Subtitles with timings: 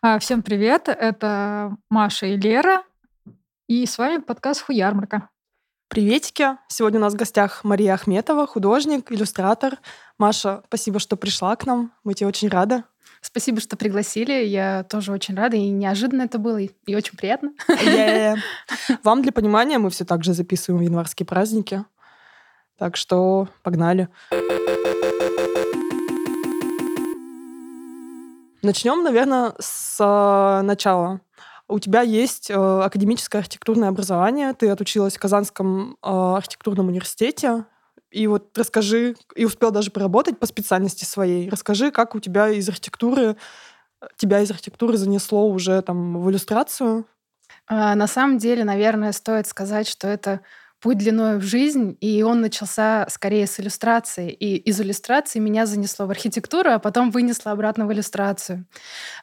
[0.00, 0.88] А, всем привет!
[0.88, 2.82] Это Маша и Лера.
[3.66, 5.28] И с вами подкаст «Хуярмарка».
[5.88, 6.56] Приветики!
[6.68, 9.78] Сегодня у нас в гостях Мария Ахметова, художник, иллюстратор.
[10.16, 11.92] Маша, спасибо, что пришла к нам.
[12.04, 12.84] Мы тебе очень рады.
[13.20, 14.44] Спасибо, что пригласили.
[14.44, 17.52] Я тоже очень рада, и неожиданно это было, и, и очень приятно.
[17.68, 18.36] Yeah.
[19.02, 21.84] Вам для понимания мы все так же записываем январские праздники.
[22.78, 24.08] Так что погнали.
[28.62, 31.20] Начнем, наверное, с э, начала.
[31.68, 37.64] У тебя есть э, академическое архитектурное образование, ты отучилась в Казанском э, архитектурном университете.
[38.10, 41.50] И вот расскажи, и успел даже поработать по специальности своей.
[41.50, 43.36] Расскажи, как у тебя из архитектуры,
[44.16, 47.06] тебя из архитектуры занесло уже там в иллюстрацию.
[47.66, 50.40] А, на самом деле, наверное, стоит сказать, что это
[50.80, 54.30] путь длиной в жизнь, и он начался скорее с иллюстрации.
[54.30, 58.64] И из иллюстрации меня занесло в архитектуру, а потом вынесло обратно в иллюстрацию.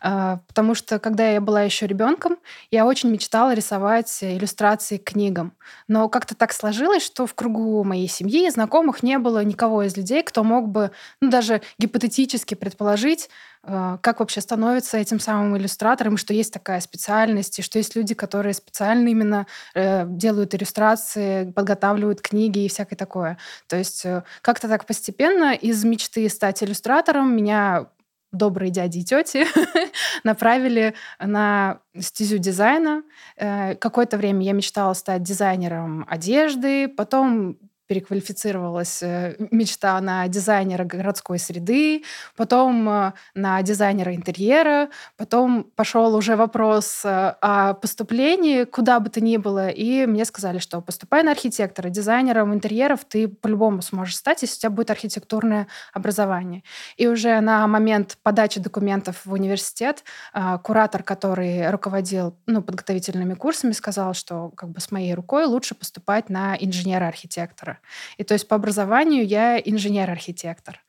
[0.02, 2.38] А, потому что, когда я была еще ребенком,
[2.72, 5.54] я очень мечтала рисовать иллюстрации к книгам.
[5.88, 9.96] Но как-то так сложилось, что в кругу моей семьи и знакомых не было никого из
[9.96, 13.30] людей, кто мог бы, ну, даже гипотетически предположить,
[13.66, 18.54] как вообще становится этим самым иллюстратором, что есть такая специальность, и что есть люди, которые
[18.54, 23.38] специально именно э, делают иллюстрации, подготавливают книги и всякое такое.
[23.68, 27.88] То есть э, как-то так постепенно из мечты стать иллюстратором меня
[28.32, 29.46] добрые дяди и тети
[30.24, 33.04] направили на стезю дизайна.
[33.38, 41.40] Э, какое-то время я мечтала стать дизайнером одежды, потом переквалифицировалась э, мечта на дизайнера городской
[41.40, 42.04] среды,
[42.36, 49.22] потом э, на дизайнера интерьера, потом пошел уже вопрос э, о поступлении куда бы то
[49.22, 54.42] ни было, и мне сказали, что поступай на архитектора, дизайнером интерьеров ты по-любому сможешь стать,
[54.42, 56.64] если у тебя будет архитектурное образование.
[56.98, 60.04] И уже на момент подачи документов в университет
[60.64, 66.30] куратор, который руководил ну, подготовительными курсами, сказал, что как бы с моей рукой лучше поступать
[66.30, 67.75] на инженера-архитектора.
[68.18, 70.82] И то есть по образованию я инженер-архитектор.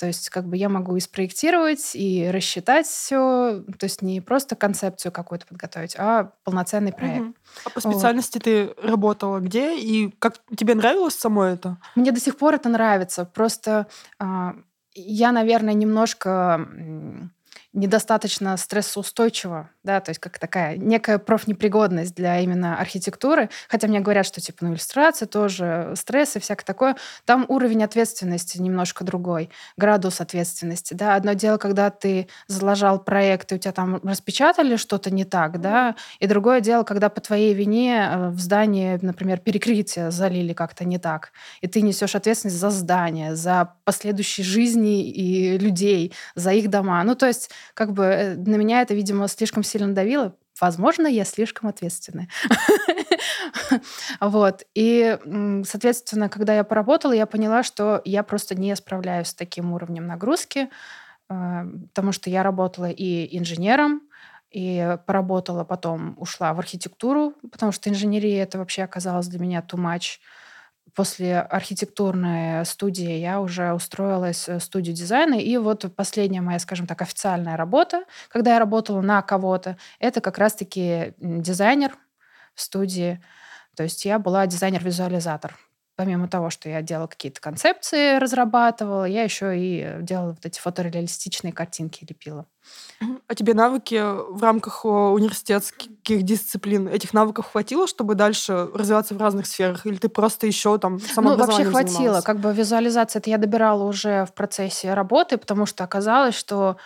[0.00, 4.56] То есть как бы я могу и спроектировать, и рассчитать все, то есть не просто
[4.56, 7.20] концепцию какую-то подготовить, а полноценный проект.
[7.20, 7.34] Угу.
[7.66, 8.44] А по специальности вот.
[8.44, 11.76] ты работала где и как тебе нравилось само это?
[11.96, 13.26] Мне до сих пор это нравится.
[13.26, 13.88] Просто
[14.18, 14.52] э,
[14.94, 16.66] я, наверное, немножко
[17.72, 23.48] недостаточно стрессоустойчиво, да, то есть как такая некая профнепригодность для именно архитектуры.
[23.68, 26.96] Хотя мне говорят, что типа ну, иллюстрация тоже стресс и всякое такое.
[27.24, 31.14] Там уровень ответственности немножко другой, градус ответственности, да.
[31.14, 35.94] Одно дело, когда ты заложал проект, и у тебя там распечатали что-то не так, да,
[36.18, 40.98] и другое дело, когда по твоей вине э, в здании, например, перекрытие залили как-то не
[40.98, 47.02] так, и ты несешь ответственность за здание, за последующие жизни и людей, за их дома.
[47.04, 50.36] Ну, то есть как бы э, на меня это, видимо, слишком сильно давило.
[50.60, 52.28] Возможно, я слишком ответственная.
[54.20, 54.64] Вот.
[54.74, 55.18] И,
[55.64, 60.68] соответственно, когда я поработала, я поняла, что я просто не справляюсь с таким уровнем нагрузки,
[61.28, 64.02] э, потому что я работала и инженером,
[64.50, 69.78] и поработала потом, ушла в архитектуру, потому что инженерия это вообще оказалось для меня too
[69.78, 70.18] much
[70.94, 75.34] после архитектурной студии я уже устроилась в студию дизайна.
[75.34, 80.38] И вот последняя моя, скажем так, официальная работа, когда я работала на кого-то, это как
[80.38, 81.96] раз-таки дизайнер
[82.54, 83.22] в студии.
[83.76, 85.56] То есть я была дизайнер-визуализатор
[86.00, 91.52] помимо того, что я делала какие-то концепции, разрабатывала, я еще и делала вот эти фотореалистичные
[91.52, 92.46] картинки, лепила.
[93.26, 94.00] А тебе навыки
[94.32, 99.84] в рамках университетских дисциплин, этих навыков хватило, чтобы дальше развиваться в разных сферах?
[99.84, 101.96] Или ты просто еще там Ну, вообще хватило.
[101.96, 102.24] Занималась?
[102.24, 106.78] Как бы визуализация это я добирала уже в процессе работы, потому что оказалось, что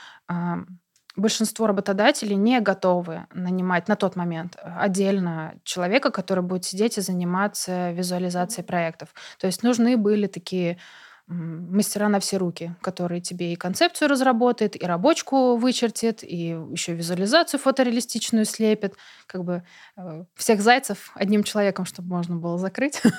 [1.17, 7.93] большинство работодателей не готовы нанимать на тот момент отдельно человека, который будет сидеть и заниматься
[7.93, 9.15] визуализацией проектов.
[9.39, 10.79] То есть нужны были такие
[11.27, 17.59] мастера на все руки, которые тебе и концепцию разработает, и рабочку вычертит, и еще визуализацию
[17.61, 18.95] фотореалистичную слепит.
[19.27, 19.63] Как бы
[19.97, 23.03] э, всех зайцев одним человеком, чтобы можно было закрыть.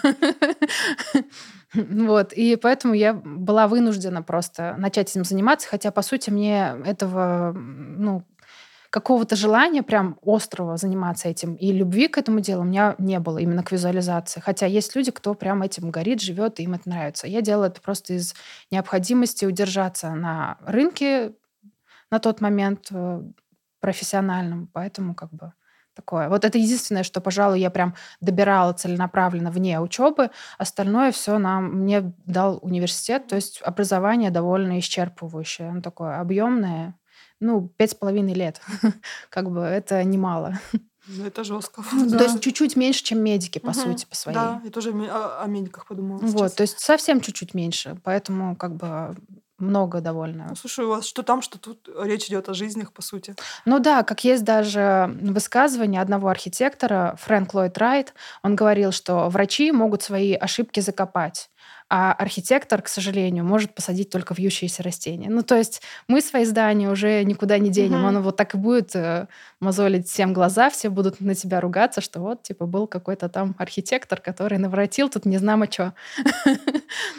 [1.73, 2.31] Вот.
[2.31, 8.23] И поэтому я была вынуждена просто начать этим заниматься, хотя, по сути, мне этого, ну,
[8.95, 13.39] какого-то желания прям острого заниматься этим и любви к этому делу у меня не было
[13.39, 14.39] именно к визуализации.
[14.39, 17.27] Хотя есть люди, кто прям этим горит, живет, и им это нравится.
[17.27, 18.36] Я делала это просто из
[18.71, 21.33] необходимости удержаться на рынке
[22.09, 23.21] на тот момент, э,
[23.81, 25.51] профессиональном, поэтому как бы
[25.94, 26.30] такое.
[26.30, 30.30] Вот это единственное, что, пожалуй, я прям добирала целенаправленно вне учебы.
[30.57, 36.95] Остальное все нам мне дал университет, то есть образование довольно исчерпывающее, оно такое объемное.
[37.39, 38.61] Ну, пять с половиной лет.
[39.29, 40.59] как бы это немало.
[41.07, 41.83] Ну, это жестко.
[41.93, 42.17] Ну, да.
[42.17, 43.79] То есть чуть-чуть меньше, чем медики, по угу.
[43.79, 44.35] сути, по своей.
[44.35, 46.19] Да, я тоже о, о медиках подумала.
[46.19, 46.53] Вот, сейчас.
[46.53, 47.97] то есть совсем чуть-чуть меньше.
[48.03, 49.15] Поэтому как бы
[49.57, 50.47] много довольно.
[50.49, 53.35] Ну, слушай, у вас что там, что тут речь идет о жизнях, по сути.
[53.65, 59.71] Ну да, как есть даже высказывание одного архитектора, Фрэнк Ллойд Райт, он говорил, что врачи
[59.71, 61.49] могут свои ошибки закопать,
[61.97, 65.30] а архитектор, к сожалению, может посадить только вьющиеся растения.
[65.30, 68.00] Ну, то есть мы свои здания уже никуда не денем.
[68.00, 68.07] Угу.
[68.07, 69.27] Он вот так и будет э,
[69.62, 74.19] мозолить всем глаза, все будут на тебя ругаться, что вот, типа, был какой-то там архитектор,
[74.19, 75.94] который наворотил тут не знамо что.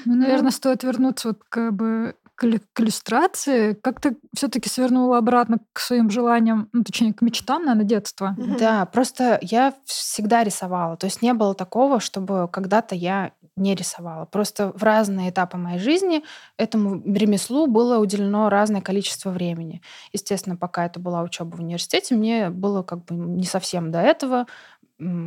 [0.05, 5.59] Ну, наверное, стоит вернуться вот как бы к, к иллюстрации, как ты все-таки свернула обратно
[5.73, 8.37] к своим желаниям, ну, точнее, к мечтам, наверное, детства?
[8.39, 10.97] Да, просто я всегда рисовала.
[10.97, 14.27] То есть не было такого, чтобы когда-то я не рисовала.
[14.27, 16.23] Просто в разные этапы моей жизни
[16.59, 19.81] этому ремеслу было уделено разное количество времени.
[20.13, 24.47] Естественно, пока это была учеба в университете, мне было как бы не совсем до этого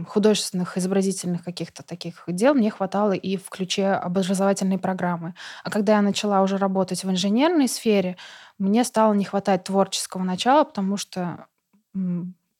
[0.07, 5.35] художественных, изобразительных каких-то таких дел мне хватало и в ключе образовательной программы.
[5.63, 8.17] А когда я начала уже работать в инженерной сфере,
[8.57, 11.45] мне стало не хватать творческого начала, потому что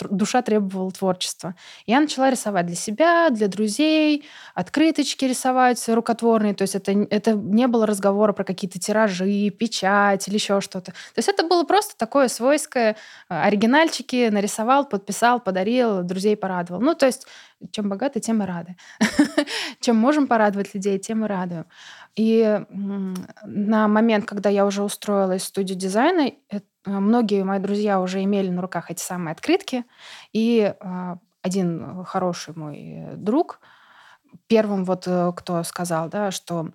[0.10, 1.56] душа требовала творчества.
[1.86, 6.54] Я начала рисовать для себя, для друзей, открыточки рисовать рукотворные.
[6.54, 10.92] То есть это, это не было разговора про какие-то тиражи, печать или еще что-то.
[10.92, 12.96] То есть это было просто такое свойское.
[13.28, 16.82] А, оригинальчики нарисовал, подписал, подарил, друзей порадовал.
[16.82, 17.26] Ну, то есть
[17.72, 18.78] чем богаты, тем и рады.
[19.82, 21.66] Чем можем порадовать людей, тем и радуем.
[22.16, 26.60] И на момент, когда я уже устроилась в студию дизайна, Э,
[26.90, 29.86] многие мои друзья уже имели на руках эти самые открытки,
[30.34, 33.60] и а, один хороший мой друг
[34.48, 36.70] первым вот э, кто сказал, да, что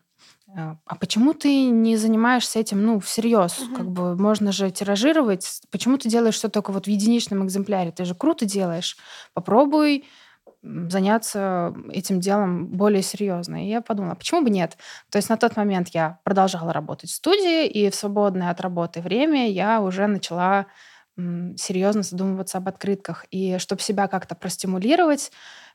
[0.49, 3.59] э, а почему ты не занимаешься этим, ну, всерьез?
[3.61, 3.77] Угу.
[3.77, 5.63] Как бы можно же тиражировать.
[5.71, 7.91] Почему ты делаешь все только вот в единичном экземпляре?
[7.91, 8.97] Ты же круто делаешь.
[9.33, 10.05] Попробуй
[10.65, 13.65] заняться этим делом более серьезно.
[13.65, 14.77] И я подумала, а почему бы нет?
[15.11, 19.01] То есть на тот момент я продолжала работать в студии, и в свободное от работы
[19.01, 20.67] время я уже начала
[21.17, 23.27] серьезно задумываться об открытках.
[23.31, 25.31] И чтобы себя как-то простимулировать,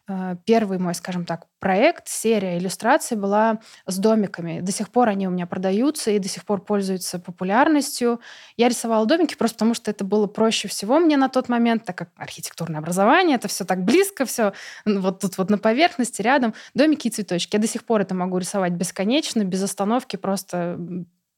[0.10, 4.60] Э, первый мой, скажем так, проект, серия иллюстраций была с домиками.
[4.60, 8.20] До сих пор они у меня продаются и до сих пор пользуются популярностью.
[8.58, 11.96] Я рисовала домики просто потому, что это было проще всего мне на тот момент, так
[11.98, 14.54] как архитектурное образование, это все так близко, все
[14.86, 16.56] вот тут вот на поверхности, рядом.
[16.74, 17.56] Домики и цветочки.
[17.56, 20.80] Я до сих пор это могу рисовать бесконечно, без остановки, просто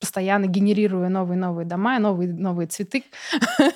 [0.02, 3.06] постоянно генерируя новые-новые дома, новые, новые цветы.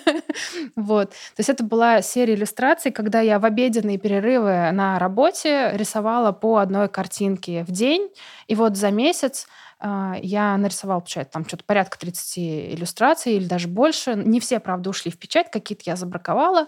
[0.75, 1.12] вот.
[1.12, 6.57] То есть это была серия иллюстраций, когда я в обеденные перерывы на работе рисовала по
[6.57, 8.10] одной картинке в день.
[8.48, 9.48] И вот за месяц
[9.80, 12.38] э, я нарисовала, получается, там что-то порядка 30
[12.74, 14.16] иллюстраций или даже больше.
[14.16, 16.68] Не все, правда, ушли в печать, какие-то я забраковала.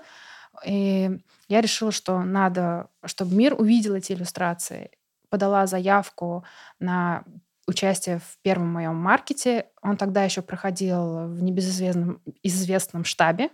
[0.65, 4.91] И я решила, что надо, чтобы мир увидел эти иллюстрации.
[5.29, 6.45] Подала заявку
[6.79, 7.23] на
[7.67, 9.67] участие в первом моем маркете.
[9.81, 13.49] Он тогда еще проходил в небезызвестном известном штабе.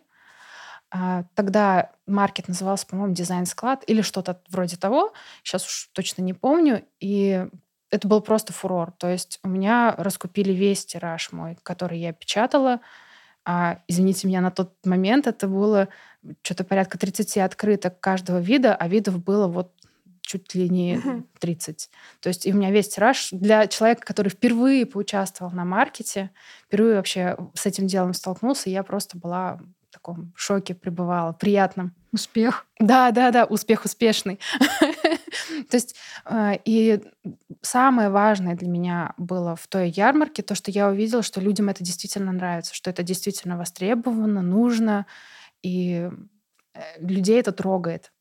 [0.91, 5.11] А, тогда маркет назывался, по-моему, «Дизайн-склад» или что-то вроде того.
[5.41, 6.85] Сейчас уж точно не помню.
[6.99, 7.47] И
[7.89, 8.91] это был просто фурор.
[8.91, 12.79] То есть у меня раскупили весь тираж мой, который я печатала.
[13.43, 15.89] А, извините меня, на тот момент это было
[16.43, 19.73] что-то порядка 30 открыток каждого вида, а видов было вот
[20.23, 20.99] чуть ли не
[21.39, 21.89] 30.
[22.21, 26.31] То есть и у меня весь тираж для человека, который впервые поучаствовал на маркете,
[26.65, 31.93] впервые вообще с этим делом столкнулся, я просто была в таком шоке пребывала, приятном.
[32.11, 32.65] Успех.
[32.79, 34.39] Да, да, да, успех успешный.
[35.69, 36.99] То есть э, и
[37.61, 41.83] самое важное для меня было в той ярмарке то, что я увидела, что людям это
[41.83, 45.05] действительно нравится, что это действительно востребовано, нужно,
[45.61, 46.09] и
[46.73, 48.11] э, людей это трогает.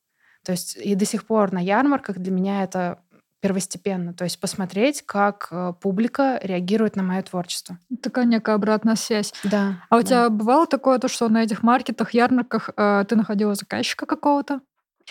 [0.45, 2.99] То есть и до сих пор на ярмарках для меня это
[3.43, 4.15] первостепенно.
[4.15, 7.77] То есть посмотреть, как э, публика реагирует на мое творчество.
[8.01, 9.35] Такая некая обратная связь.
[9.43, 9.83] Да.
[9.91, 10.07] А у да.
[10.07, 14.61] тебя бывало такое, то, что на этих маркетах, ярмарках э, ты находила заказчика какого-то?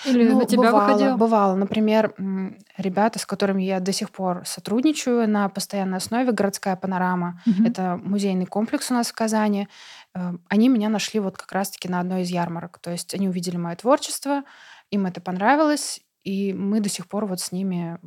[0.05, 1.17] Или ну, на тебя бывало, выходил?
[1.17, 1.55] Бывало.
[1.55, 2.13] Например,
[2.77, 7.67] ребята, с которыми я до сих пор сотрудничаю на постоянной основе, городская панорама, угу.
[7.67, 9.67] это музейный комплекс у нас в Казани,
[10.15, 12.79] э, они меня нашли вот как раз-таки на одной из ярмарок.
[12.79, 14.43] То есть они увидели мое творчество,
[14.91, 17.98] им это понравилось, и мы до сих пор вот с ними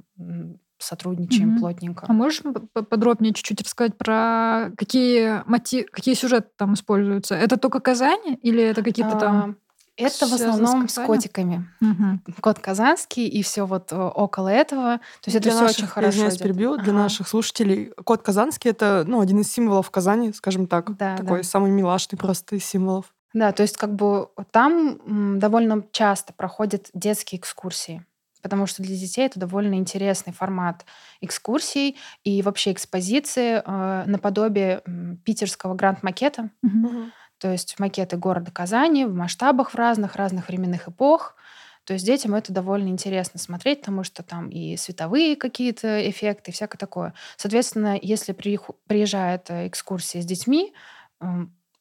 [0.78, 1.60] сотрудничаем угу.
[1.60, 2.06] плотненько.
[2.08, 7.34] А можешь подробнее чуть-чуть рассказать про какие мотив, какие сюжеты там используются?
[7.34, 9.56] Это только Казань или это какие-то там...
[9.96, 11.68] Это в основном с, с котиками.
[11.80, 12.34] Угу.
[12.40, 14.98] Кот казанский и все вот около этого.
[15.20, 16.24] То есть для это наших, все очень хорошо.
[16.24, 16.72] Я перебью.
[16.72, 16.82] Ага.
[16.82, 20.96] Для наших слушателей кот казанский это ну, один из символов Казани, скажем так.
[20.96, 21.44] Да, Такой да.
[21.44, 23.13] самый милашный просто из символов.
[23.34, 28.04] Да, то есть как бы там довольно часто проходят детские экскурсии
[28.44, 30.84] потому что для детей это довольно интересный формат
[31.22, 34.82] экскурсий и вообще экспозиции э, наподобие
[35.24, 36.50] питерского гранд-макета.
[36.62, 37.04] Угу.
[37.38, 41.36] То есть макеты города Казани в масштабах в разных, разных временных эпох.
[41.84, 46.54] То есть детям это довольно интересно смотреть, потому что там и световые какие-то эффекты, и
[46.54, 47.14] всякое такое.
[47.38, 50.74] Соответственно, если приезжает э, экскурсия с детьми,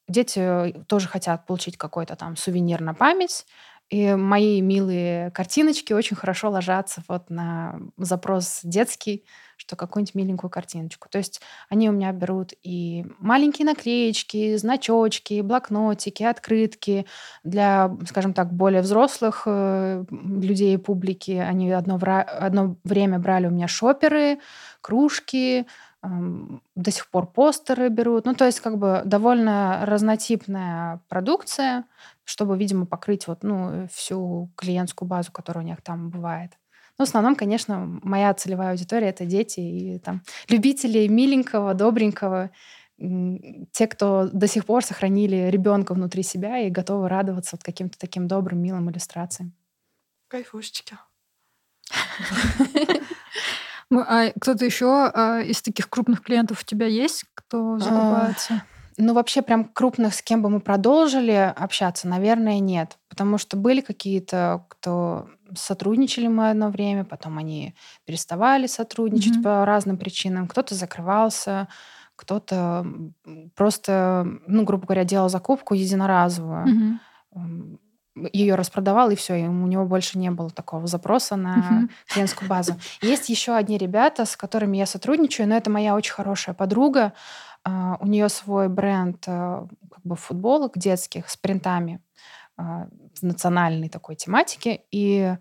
[0.08, 3.46] дети тоже хотят получить какой-то там сувенир на память,
[3.90, 9.24] и мои милые картиночки очень хорошо ложатся вот на запрос детский,
[9.56, 11.08] что какую-нибудь миленькую картиночку.
[11.08, 17.06] То есть они у меня берут и маленькие наклеечки, значочки, блокнотики, открытки
[17.42, 21.32] для, скажем так, более взрослых э, людей и публики.
[21.32, 24.38] Они одно, одно время брали у меня шоперы,
[24.80, 25.66] кружки,
[26.74, 28.26] до сих пор постеры берут.
[28.26, 31.84] Ну, то есть как бы довольно разнотипная продукция,
[32.24, 36.52] чтобы, видимо, покрыть вот, ну, всю клиентскую базу, которая у них там бывает.
[36.98, 42.50] Но в основном, конечно, моя целевая аудитория— это дети и там любители миленького, добренького,
[42.98, 48.28] те, кто до сих пор сохранили ребенка внутри себя и готовы радоваться вот каким-то таким
[48.28, 49.52] добрым, милым иллюстрациям.
[50.28, 50.96] Кайфушечки.
[53.90, 58.64] А кто-то еще а, из таких крупных клиентов у тебя есть, кто а, закупается?
[58.96, 62.98] Ну, вообще, прям крупных, с кем бы мы продолжили общаться, наверное, нет.
[63.08, 69.42] Потому что были какие-то, кто сотрудничали мы одно время, потом они переставали сотрудничать mm-hmm.
[69.42, 70.48] по разным причинам.
[70.48, 71.68] Кто-то закрывался,
[72.16, 72.86] кто-то
[73.54, 76.98] просто, ну, грубо говоря, делал закупку единоразовую.
[77.36, 77.78] Mm-hmm
[78.32, 82.76] ее распродавал, и все, и у него больше не было такого запроса на клиентскую базу.
[83.02, 87.12] Есть еще одни ребята, с которыми я сотрудничаю, но это моя очень хорошая подруга.
[87.66, 91.98] Uh, у нее свой бренд uh, как бы футболок детских с принтами
[92.58, 92.88] uh,
[93.22, 95.36] национальной такой тематики, и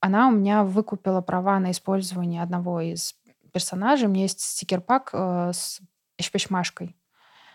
[0.00, 3.14] она у меня выкупила права на использование одного из
[3.52, 4.06] персонажей.
[4.06, 5.80] У меня есть стикер-пак с
[6.18, 6.98] эшпешмашкой.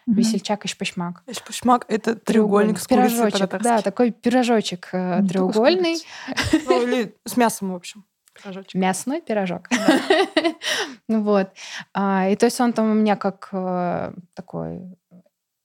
[0.07, 0.17] Угу.
[0.17, 1.23] Весельчак и шпашмак.
[1.31, 5.95] Шпашмак— это треугольник с Пирожочек, да, такой пирожочек э, треугольный.
[6.65, 8.05] Ну, или с мясом, в общем.
[8.33, 8.75] Пирожочек.
[8.75, 9.69] Мясной пирожок.
[11.07, 11.51] Ну вот.
[11.93, 14.97] А, и то есть он там у меня как э, такой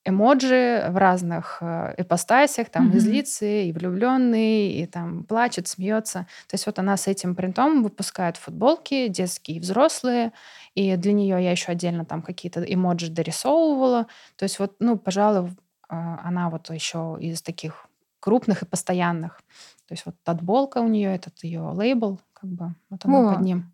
[0.08, 2.96] эмоджи в разных э, ипостасях, там mm-hmm.
[2.96, 6.26] и злится, и влюбленный, и там плачет, смеется.
[6.48, 10.32] То есть вот она с этим принтом выпускает футболки, детские и взрослые,
[10.74, 14.06] и для нее я еще отдельно там какие-то эмоджи дорисовывала.
[14.36, 15.50] То есть вот, ну, пожалуй,
[15.88, 17.86] а, она вот еще из таких
[18.20, 19.40] крупных и постоянных.
[19.86, 23.42] То есть вот отболка у нее, этот ее лейбл, как бы, вот она О, под
[23.42, 23.72] ним.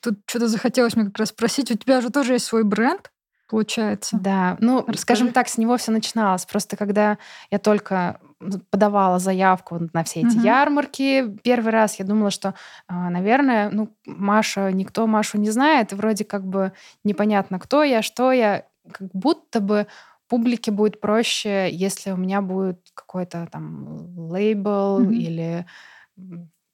[0.00, 1.70] Тут что-то захотелось мне как раз спросить.
[1.70, 3.10] У тебя же тоже есть свой бренд?
[3.48, 4.18] Получается.
[4.20, 4.98] Да, ну, Расскажи.
[4.98, 6.44] скажем так, с него все начиналось.
[6.44, 7.18] Просто когда
[7.50, 8.20] я только
[8.70, 10.44] подавала заявку на все эти угу.
[10.44, 12.54] ярмарки, первый раз я думала, что,
[12.86, 16.72] а, наверное, ну, Маша, никто Машу не знает, и вроде как бы
[17.02, 19.86] непонятно, кто я, что я, как будто бы
[20.28, 25.10] публике будет проще, если у меня будет какой-то там лейбл угу.
[25.10, 25.66] или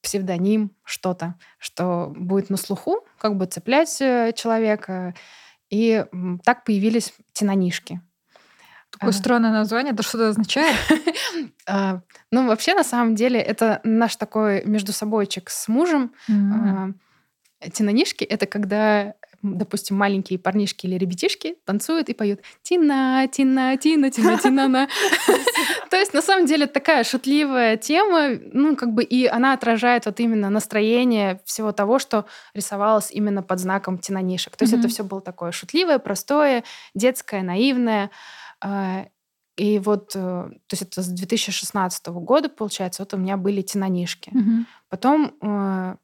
[0.02, 5.14] псевдоним, что-то, что будет на слуху, как бы цеплять э, человека,
[5.72, 6.04] и
[6.44, 8.02] так появились тинанишки.
[8.90, 9.12] Такое а.
[9.12, 9.94] странное название.
[9.94, 10.76] Это что-то означает?
[11.64, 12.00] А,
[12.32, 16.12] ну, вообще, на самом деле, это наш такой между собойчик с мужем.
[16.28, 16.90] А,
[17.70, 24.38] тинанишки— это когда допустим, маленькие парнишки или ребятишки танцуют и поют «Тина, Тина, Тина, Тина,
[24.38, 24.88] Тина, на».
[25.90, 30.20] То есть, на самом деле, такая шутливая тема, ну, как бы, и она отражает вот
[30.20, 34.56] именно настроение всего того, что рисовалось именно под знаком тинанишек.
[34.56, 38.10] То есть это все было такое шутливое, простое, детское, наивное.
[38.60, 39.06] А,
[39.56, 44.30] и вот, э, то есть это с 2016 года, получается, вот у меня были тинанишки.
[44.88, 45.96] Потом э,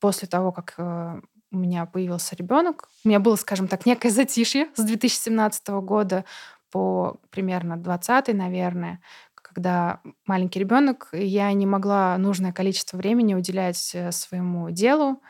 [0.00, 1.20] после того, как э,
[1.54, 2.88] у меня появился ребенок.
[3.04, 6.24] У меня было, скажем так, некое затишье с 2017 года
[6.70, 9.00] по примерно 20 наверное,
[9.34, 15.22] когда маленький ребенок, я не могла нужное количество времени уделять э, своему делу,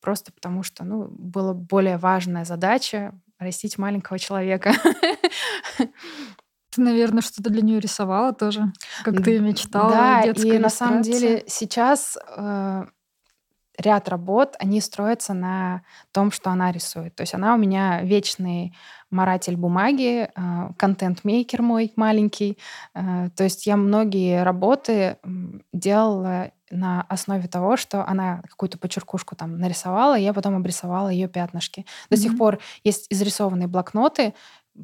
[0.00, 4.72] просто потому что ну, была более важная задача растить маленького человека.
[5.76, 8.72] Ты, наверное, что-то для нее рисовала тоже,
[9.04, 9.90] как ты мечтала.
[9.90, 12.84] Да, и на самом деле сейчас э,
[13.78, 17.14] ряд работ, они строятся на том, что она рисует.
[17.14, 18.74] То есть она у меня вечный
[19.10, 22.58] маратель бумаги, а, контент-мейкер мой маленький.
[22.94, 25.18] А, то есть я многие работы
[25.72, 31.28] делала на основе того, что она какую-то почеркушку там нарисовала, и я потом обрисовала ее
[31.28, 31.86] пятнышки.
[32.10, 32.20] До mm-hmm.
[32.20, 34.34] сих пор есть изрисованные блокноты,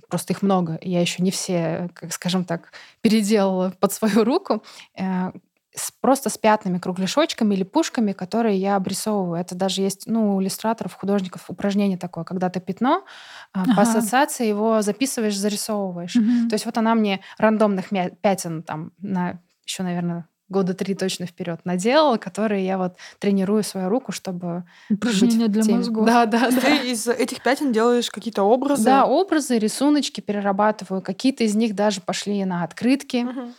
[0.09, 4.63] просто их много, я еще не все, как скажем так, переделала под свою руку,
[4.97, 5.33] э,
[5.75, 9.41] с, просто с пятнами, кругляшочками или пушками, которые я обрисовываю.
[9.41, 13.05] Это даже есть ну, у иллюстраторов, художников упражнение такое, когда ты пятно,
[13.53, 13.75] ага.
[13.75, 16.17] по ассоциации его записываешь, зарисовываешь.
[16.17, 16.49] Угу.
[16.51, 17.87] То есть вот она мне рандомных
[18.21, 23.89] пятен там на еще, наверное, года три точно вперед наделала, которые я вот тренирую свою
[23.89, 24.65] руку, чтобы...
[24.91, 26.07] Упражнения для мозгов.
[26.07, 26.61] Да, да, да.
[26.61, 28.85] Ты из этих пятен делаешь какие-то образы?
[28.85, 31.01] Да, образы, рисуночки перерабатываю.
[31.01, 33.25] Какие-то из них даже пошли на открытки.
[33.25, 33.53] Угу.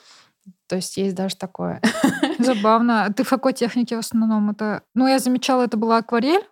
[0.74, 1.80] То есть есть даже такое.
[2.40, 3.14] Забавно.
[3.16, 4.82] Ты в какой технике в основном это?
[4.96, 6.44] Ну, я замечала, это была акварель.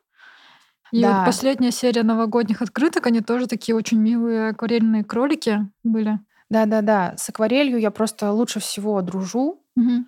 [0.91, 1.17] И да.
[1.17, 6.19] вот последняя серия новогодних открыток, они тоже такие очень милые акварельные кролики были.
[6.51, 7.15] Да-да-да.
[7.17, 9.63] С акварелью я просто лучше всего дружу.
[9.75, 10.05] Угу.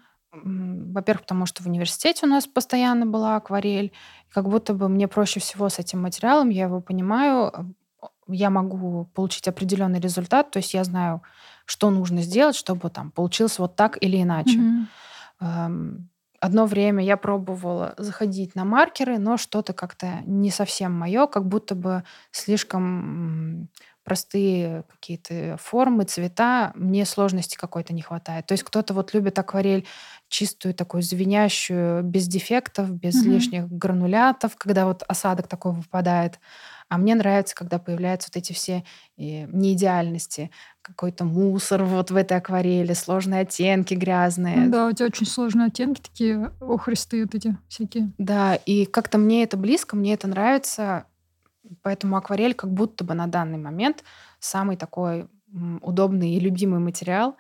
[0.93, 3.93] Во-первых, потому что в университете у нас постоянно была акварель.
[4.29, 7.75] Как будто бы мне проще всего с этим материалом, я его понимаю,
[8.27, 11.24] я могу получить определенный результат, то есть я знаю,
[11.65, 14.60] что нужно сделать, чтобы там получилось вот так или иначе.
[15.39, 16.01] Mm-hmm.
[16.39, 21.74] Одно время я пробовала заходить на маркеры, но что-то как-то не совсем мое, как будто
[21.74, 23.70] бы слишком
[24.03, 28.45] простые какие-то формы, цвета, мне сложности какой-то не хватает.
[28.45, 29.86] То есть кто-то вот любит акварель
[30.27, 33.29] чистую, такую звенящую, без дефектов, без mm-hmm.
[33.29, 36.39] лишних гранулятов, когда вот осадок такой выпадает.
[36.89, 38.83] А мне нравится, когда появляются вот эти все
[39.17, 44.57] э, неидеальности, какой-то мусор вот в этой акварели, сложные оттенки грязные.
[44.57, 48.12] Ну, да, у тебя очень сложные оттенки такие охристые вот эти всякие.
[48.17, 51.05] Да, и как-то мне это близко, мне это нравится,
[51.82, 54.03] поэтому акварель как будто бы на данный момент
[54.39, 55.27] самый такой
[55.82, 57.38] удобный и любимый материал.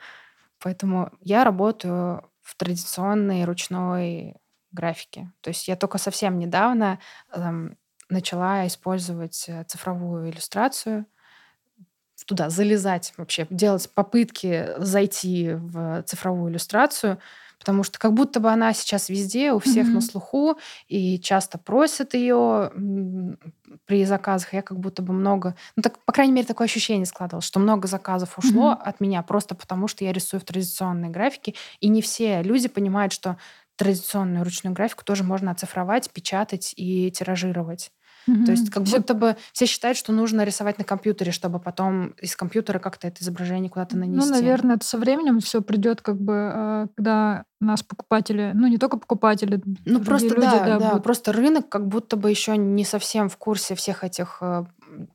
[0.59, 4.35] Поэтому я работаю в традиционной ручной
[4.71, 5.31] графике.
[5.41, 6.99] То есть я только совсем недавно
[7.31, 7.77] эм,
[8.09, 11.05] начала использовать э, цифровую иллюстрацию,
[12.25, 17.19] туда залезать вообще, делать попытки зайти в цифровую иллюстрацию,
[17.63, 19.93] потому что как будто бы она сейчас везде, у всех mm-hmm.
[19.93, 20.57] на слуху,
[20.89, 22.73] и часто просят ее
[23.85, 24.53] при заказах.
[24.53, 25.55] Я как будто бы много...
[25.77, 28.83] Ну, так, по крайней мере, такое ощущение складывалось, что много заказов ушло mm-hmm.
[28.83, 33.13] от меня просто потому, что я рисую в традиционной графике, и не все люди понимают,
[33.13, 33.37] что
[33.77, 37.93] традиционную ручную графику тоже можно оцифровать, печатать и тиражировать.
[38.27, 38.45] Mm-hmm.
[38.45, 38.97] То есть как все...
[38.97, 43.23] будто бы все считают, что нужно рисовать на компьютере, чтобы потом из компьютера как-то это
[43.23, 44.29] изображение куда-то ну, нанести.
[44.29, 48.77] Ну, наверное, это со временем все придет, как бы, а, когда нас покупатели, ну не
[48.77, 51.03] только покупатели, ну просто люди, да, да, да будут...
[51.03, 54.65] просто рынок как будто бы еще не совсем в курсе всех этих э,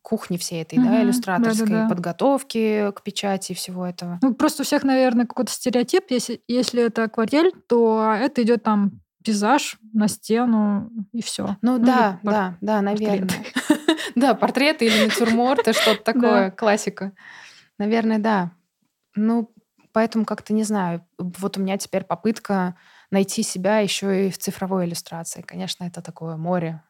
[0.03, 0.85] кухни всей этой, mm-hmm.
[0.85, 1.89] да, иллюстраторской да, да, да.
[1.89, 4.19] подготовки к печати и всего этого.
[4.23, 9.01] Ну просто у всех, наверное, какой-то стереотип, если если это акварель, то это идет там
[9.29, 11.59] пейзаж на стену и все.
[11.61, 12.33] Ну, ну да, пор...
[12.33, 13.29] да, да, наверное.
[14.15, 17.13] Да, портреты или натюрморты, что-то такое, классика.
[17.79, 18.51] Наверное, да.
[19.15, 19.53] Ну,
[19.93, 21.07] поэтому как-то не знаю.
[21.19, 22.75] Вот у меня теперь попытка
[23.11, 25.43] найти себя еще и в цифровой иллюстрации.
[25.43, 26.83] Конечно, это такое море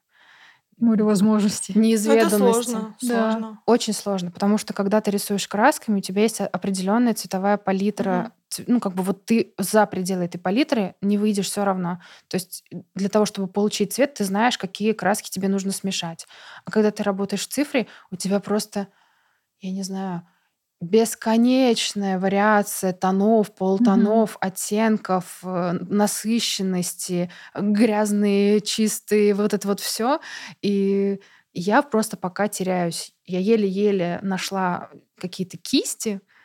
[0.78, 1.76] море возможностей.
[1.76, 2.36] Неизведанности.
[2.36, 3.32] Это сложно, да.
[3.32, 3.62] сложно.
[3.66, 8.32] Очень сложно, потому что когда ты рисуешь красками, у тебя есть определенная цветовая палитра.
[8.66, 12.00] Ну, как бы вот ты за пределы этой палитры не выйдешь все равно.
[12.28, 16.26] То есть для того, чтобы получить цвет, ты знаешь, какие краски тебе нужно смешать.
[16.64, 18.88] А когда ты работаешь в цифре, у тебя просто,
[19.60, 20.26] я не знаю,
[20.80, 24.46] бесконечная вариация тонов, полутонов, mm-hmm.
[24.46, 30.20] оттенков, э, насыщенности, грязные, чистые, вот это вот все.
[30.62, 31.20] И
[31.52, 33.12] я просто пока теряюсь.
[33.24, 36.37] Я еле-еле нашла какие-то кисти э,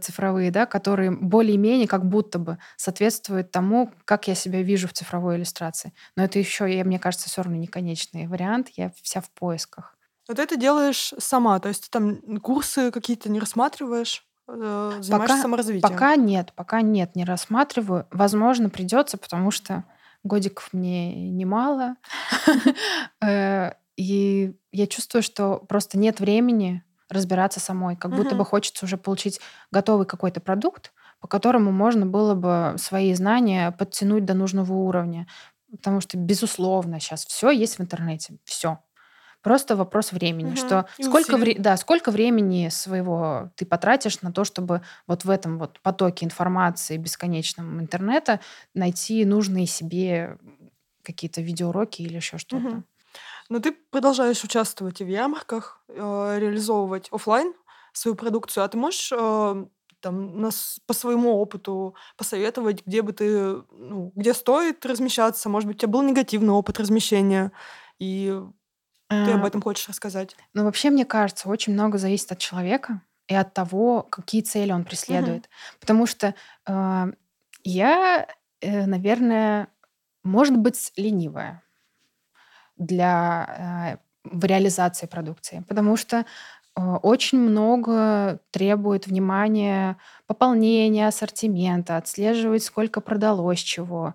[0.00, 5.36] цифровые, да, которые более-менее как будто бы соответствуют тому, как я себя вижу в цифровой
[5.36, 5.92] иллюстрации.
[6.16, 8.68] Но это еще, я, мне кажется, все равно не конечный вариант.
[8.76, 9.96] Я вся в поисках.
[10.28, 14.24] Вот это делаешь сама, то есть ты там курсы какие-то не рассматриваешь?
[14.46, 15.82] Э, занимаешься пока, саморазвитием?
[15.82, 18.06] Пока нет, пока нет, не рассматриваю.
[18.10, 19.84] Возможно, придется, потому что
[20.22, 21.96] годиков мне немало.
[23.22, 27.96] Э, и я чувствую, что просто нет времени разбираться самой.
[27.96, 33.12] Как будто бы хочется уже получить готовый какой-то продукт, по которому можно было бы свои
[33.14, 35.26] знания подтянуть до нужного уровня.
[35.70, 38.38] Потому что, безусловно, сейчас все есть в интернете.
[38.44, 38.78] Все.
[39.42, 40.56] Просто вопрос времени, угу.
[40.56, 45.58] что сколько, вре- да, сколько времени своего ты потратишь на то, чтобы вот в этом
[45.58, 48.40] вот потоке информации бесконечном интернета
[48.74, 50.36] найти нужные себе
[51.02, 52.68] какие-то видеоуроки или еще что-то.
[52.68, 52.82] Угу.
[53.50, 57.52] Но ты продолжаешь участвовать и в ярмарках, э, реализовывать офлайн
[57.92, 58.64] свою продукцию.
[58.64, 59.66] А ты можешь э,
[60.00, 65.48] там, нас по своему опыту посоветовать, где бы ты, ну, где стоит размещаться?
[65.48, 67.50] Может быть, у тебя был негативный опыт размещения,
[67.98, 68.40] и
[69.08, 70.36] ты об этом хочешь рассказать?
[70.54, 74.84] Ну, вообще, мне кажется, очень много зависит от человека и от того, какие цели он
[74.84, 75.46] преследует.
[75.46, 75.80] Угу.
[75.80, 76.36] Потому что
[76.66, 77.06] э,
[77.64, 78.28] я,
[78.60, 79.66] э, наверное,
[80.22, 81.64] может быть, ленивая
[82.80, 86.24] для э, в реализации продукции, потому что
[86.76, 94.14] э, очень много требует внимания пополнения ассортимента, отслеживать, сколько продалось чего,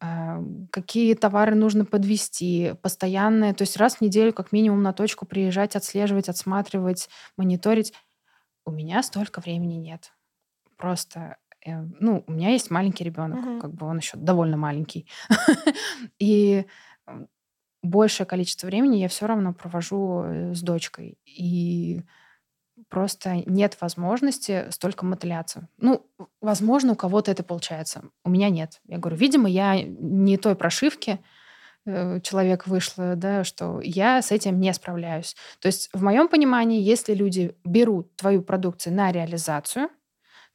[0.00, 5.24] э, какие товары нужно подвести, постоянное, то есть раз в неделю как минимум на точку
[5.24, 7.94] приезжать, отслеживать, отсматривать, мониторить.
[8.66, 10.12] У меня столько времени нет.
[10.76, 13.60] Просто ну, у меня есть маленький ребенок, угу.
[13.60, 15.06] как бы он еще довольно маленький.
[16.18, 16.64] И
[17.82, 21.18] большее количество времени я все равно провожу э, с дочкой.
[21.24, 22.02] И
[22.88, 25.68] просто нет возможности столько мотыляться.
[25.78, 26.06] Ну,
[26.40, 28.04] возможно, у кого-то это получается.
[28.24, 28.80] У меня нет.
[28.86, 31.18] Я говорю, видимо, я не той прошивки,
[31.86, 35.36] э, человек вышло, да, что я с этим не справляюсь.
[35.60, 39.88] То есть в моем понимании, если люди берут твою продукцию на реализацию,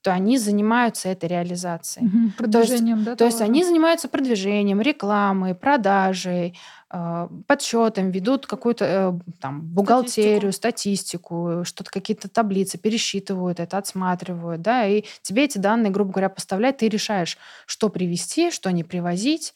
[0.05, 2.05] то они занимаются этой реализацией.
[2.05, 3.15] Угу, продвижением, то есть, да?
[3.15, 6.55] То есть они занимаются продвижением, рекламой, продажей,
[6.91, 14.85] э, подсчетом, ведут какую-то э, там бухгалтерию, статистику, что-то какие-то таблицы, пересчитывают это, отсматривают, да,
[14.85, 19.55] и тебе эти данные, грубо говоря, поставляют, ты решаешь, что привести, что не привозить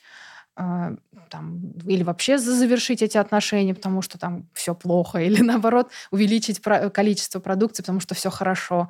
[0.58, 0.96] э,
[1.30, 7.40] там, или вообще завершить эти отношения, потому что там все плохо, или наоборот увеличить количество
[7.40, 8.90] продукции, потому что все хорошо.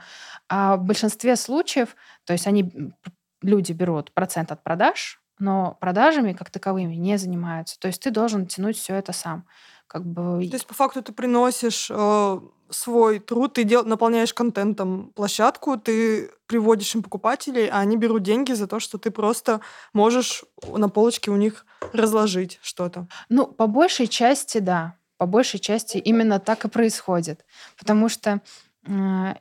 [0.50, 2.94] А в большинстве случаев, то есть они,
[3.42, 7.80] люди берут процент от продаж, но продажами как таковыми не занимаются.
[7.80, 9.46] То есть ты должен тянуть все это сам.
[9.88, 10.46] Как бы...
[10.48, 16.30] То есть по факту ты приносишь э, свой труд, ты дел, наполняешь контентом площадку, ты
[16.46, 19.62] приводишь им покупателей, а они берут деньги за то, что ты просто
[19.94, 23.08] можешь на полочке у них разложить что-то.
[23.30, 24.96] Ну, по большей части, да.
[25.18, 27.46] По большей части именно так и происходит.
[27.78, 28.42] Потому что
[28.86, 29.34] э,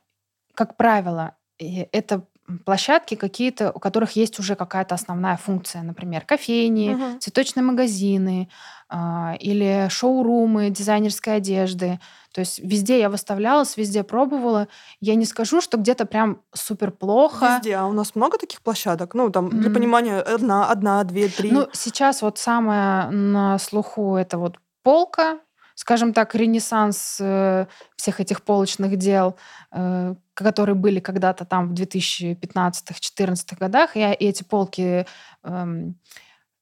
[0.59, 2.25] как правило, это
[2.65, 7.19] площадки какие-то, у которых есть уже какая-то основная функция, например, кофейни, угу.
[7.21, 8.49] цветочные магазины
[8.91, 8.97] э,
[9.39, 12.01] или шоурумы дизайнерской одежды.
[12.33, 14.67] То есть везде я выставлялась, везде пробовала.
[15.01, 17.59] Я не скажу, что где-то прям супер плохо.
[17.59, 17.77] Везде.
[17.77, 19.15] А у нас много таких площадок?
[19.15, 19.75] Ну, там, для mm.
[19.75, 21.53] понимания, одна, одна, две, три.
[21.53, 25.39] Ну, сейчас вот самое на слуху это вот полка,
[25.79, 29.37] скажем так, ренессанс э, всех этих полочных дел,
[29.71, 33.97] э, которые были когда-то там в 2015-2014 годах.
[33.97, 35.07] И, эти полки,
[35.45, 35.67] э,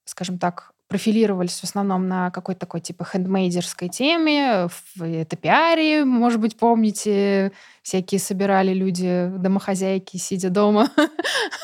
[0.05, 4.69] скажем так, профилировались в основном на какой-то такой типа хендмейдерской теме.
[5.01, 10.89] Это пиаре, может быть, помните, всякие собирали люди, домохозяйки, сидя дома,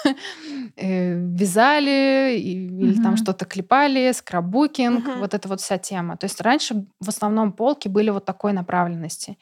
[0.76, 6.16] э, вязали или там что-то клепали, скраббукинг, вот эта вот вся тема.
[6.16, 9.38] То есть раньше в основном полки были вот такой направленности.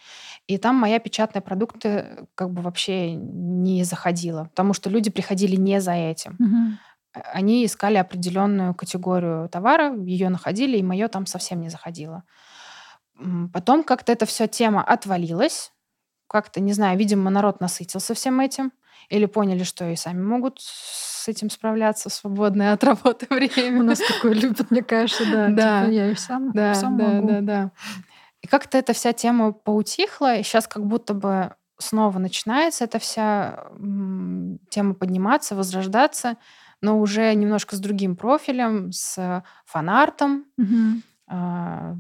[0.47, 5.81] И там моя печатная продукты как бы вообще не заходила, потому что люди приходили не
[5.81, 6.37] за этим
[7.13, 12.25] они искали определенную категорию товара, ее находили, и мое там совсем не заходило.
[13.53, 15.73] Потом как-то эта вся тема отвалилась.
[16.27, 18.73] Как-то, не знаю, видимо, народ насытился всем этим.
[19.09, 23.81] Или поняли, что и сами могут с этим справляться в свободное от работы время.
[23.81, 25.49] У нас такое любят, мне кажется, да.
[25.51, 25.81] Да.
[25.83, 27.29] Типа, я и сам, да, сам да, могу.
[27.29, 27.71] да, да.
[28.41, 33.65] И как-то эта вся тема поутихла, и сейчас как будто бы снова начинается эта вся
[34.71, 36.37] тема подниматься, возрождаться
[36.83, 41.03] но уже немножко с другим профилем, с фанартом, угу.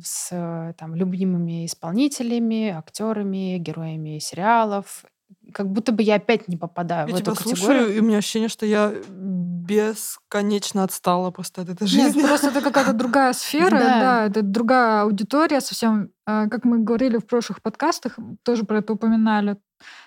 [0.04, 5.04] с там, любимыми исполнителями, актерами, героями сериалов.
[5.52, 7.56] Как будто бы я опять не попадаю я в эту категорию.
[7.56, 8.92] слушаю, и у меня ощущение, что я
[9.70, 12.18] бесконечно отстала просто от этой жизни.
[12.18, 14.00] Нет, просто это какая-то другая сфера, да.
[14.00, 16.10] да, это другая аудитория совсем.
[16.26, 19.56] А, как мы говорили в прошлых подкастах, тоже про это упоминали.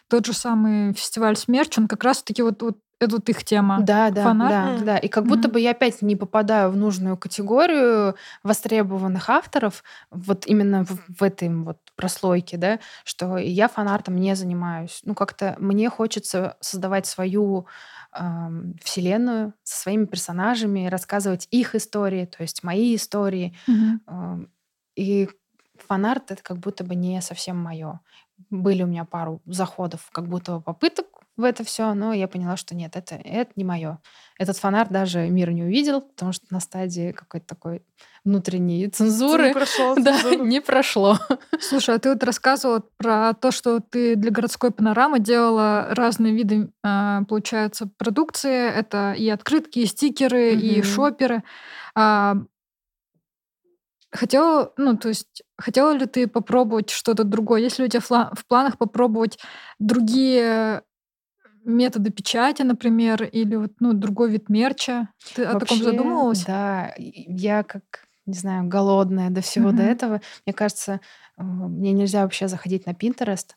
[0.10, 3.80] Тот же самый фестиваль «Смерч», он как раз-таки вот, вот это вот их тема.
[3.82, 4.50] Да, да, Фанат.
[4.80, 4.98] да, да.
[4.98, 5.52] И как будто mm-hmm.
[5.52, 11.50] бы я опять не попадаю в нужную категорию востребованных авторов, вот именно в, в этой
[11.50, 15.02] вот прослойке, да, что я фанартом не занимаюсь.
[15.04, 17.68] Ну, как-то мне хочется создавать свою
[18.18, 18.22] э,
[18.82, 23.56] вселенную со своими персонажами, рассказывать их истории, то есть мои истории.
[23.68, 24.00] Mm-hmm.
[24.08, 24.46] Э,
[24.96, 25.30] и
[25.88, 28.00] фанарт это как будто бы не совсем мое.
[28.50, 32.76] Были у меня пару заходов, как будто попыток в это все, но я поняла, что
[32.76, 34.00] нет, это, это не мое.
[34.38, 37.84] Этот фонарь даже мир не увидел, потому что на стадии какой-то такой
[38.24, 39.48] внутренней цензуры.
[39.48, 39.96] Не прошло.
[39.98, 40.46] Да, цензуру.
[40.46, 41.18] не прошло.
[41.60, 46.72] Слушай, а ты вот рассказывала про то, что ты для городской панорамы делала разные виды,
[46.84, 48.70] а, получается, продукции.
[48.70, 50.84] Это и открытки, и стикеры, и Мгм.
[50.84, 51.44] шоперы.
[51.96, 52.36] А,
[54.12, 57.62] Хотела, ну, то есть, хотела ли ты попробовать что-то другое?
[57.62, 59.40] Есть ли у тебя в планах попробовать
[59.80, 60.84] другие
[61.66, 65.10] методы печати, например, или вот, ну, другой вид мерча?
[65.36, 66.46] Ты о таком Вообще, задумывалась?
[66.46, 67.84] Да, я как,
[68.26, 69.92] не знаю, голодная до всего до Мгм.
[69.92, 70.22] этого.
[70.46, 71.00] Мне кажется,
[71.38, 73.48] э, мне нельзя вообще заходить на Pinterest.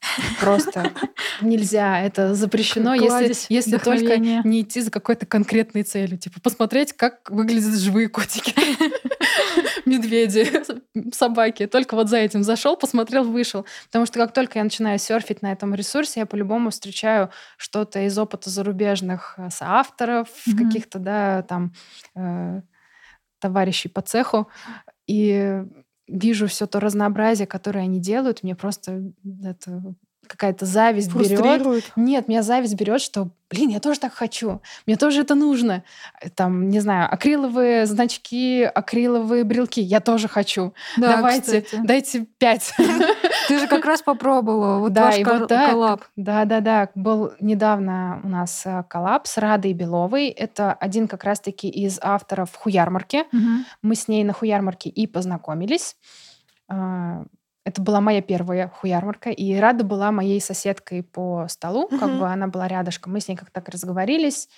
[0.40, 0.92] Просто
[1.40, 2.00] нельзя.
[2.00, 6.18] Это запрещено, если, если только не идти за какой-то конкретной целью.
[6.18, 8.54] Типа посмотреть, как выглядят живые котики.
[9.86, 10.46] Медведи,
[11.14, 11.66] собаки.
[11.66, 13.64] Только вот за этим зашел, посмотрел, вышел.
[13.86, 18.18] Потому что как только я начинаю серфить на этом ресурсе, я по-любому встречаю что-то из
[18.18, 20.58] опыта зарубежных э, соавторов, Мгм.
[20.66, 21.72] каких-то, да, там
[22.14, 22.60] э,
[23.40, 24.48] товарищей по цеху,
[25.06, 25.62] и
[26.08, 29.02] вижу все то разнообразие, которое они делают, мне просто
[29.44, 29.82] это
[30.26, 31.84] какая-то зависть берет.
[31.96, 35.82] Нет, меня зависть берет, что, блин, я тоже так хочу, мне тоже это нужно.
[36.34, 40.74] Там, не знаю, акриловые значки, акриловые брелки, я тоже хочу.
[40.96, 41.82] Да, Давайте, кстати.
[41.86, 42.72] дайте пять.
[43.48, 45.70] Ты же как раз попробовала вот Да, ваш и кол- вот так.
[45.70, 46.02] collab.
[46.16, 50.28] Да-да-да, был недавно у нас э, collab с Радой Беловой.
[50.28, 53.24] Это один как раз-таки из авторов Хуярмарки.
[53.32, 53.64] Мгм.
[53.82, 55.96] Мы с ней на Хуярмарке и познакомились.
[57.66, 62.16] Это была моя первая хуярмарка, и Рада была моей соседкой по столу, как Мгм.
[62.16, 63.12] бы она была рядышком.
[63.12, 64.48] Мы с ней как-то так разговорились,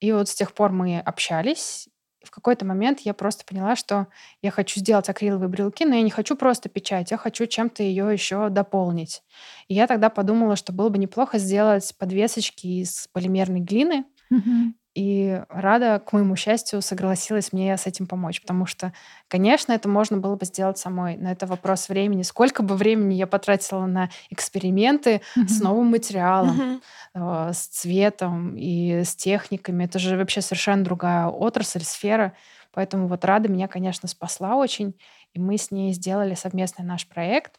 [0.00, 1.88] и вот с тех пор мы общались.
[2.24, 4.06] В какой-то момент я просто поняла, что
[4.40, 8.10] я хочу сделать акриловые брелки, но я не хочу просто печать, я хочу чем-то ее
[8.10, 9.22] еще дополнить.
[9.68, 14.74] И я тогда подумала, что было бы неплохо сделать подвесочки из полимерной глины, Мгм.
[14.94, 18.92] И Рада, к моему счастью, согласилась мне с этим помочь, потому что,
[19.28, 22.22] конечно, это можно было бы сделать самой, но это вопрос времени.
[22.22, 25.60] Сколько бы времени я потратила на эксперименты с Мгм.
[25.60, 26.82] новым материалом, Мгм.
[27.14, 29.84] э, с цветом и с техниками.
[29.84, 32.34] Это же вообще совершенно другая отрасль, сфера.
[32.72, 34.94] Поэтому вот Рада меня, конечно, спасла очень,
[35.32, 37.58] и мы с ней сделали совместный наш проект.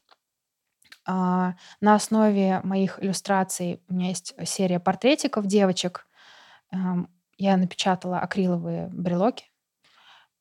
[1.05, 6.07] А, На основе моих иллюстраций у меня есть серия портретиков девочек.
[7.37, 9.45] Я напечатала акриловые брелоки,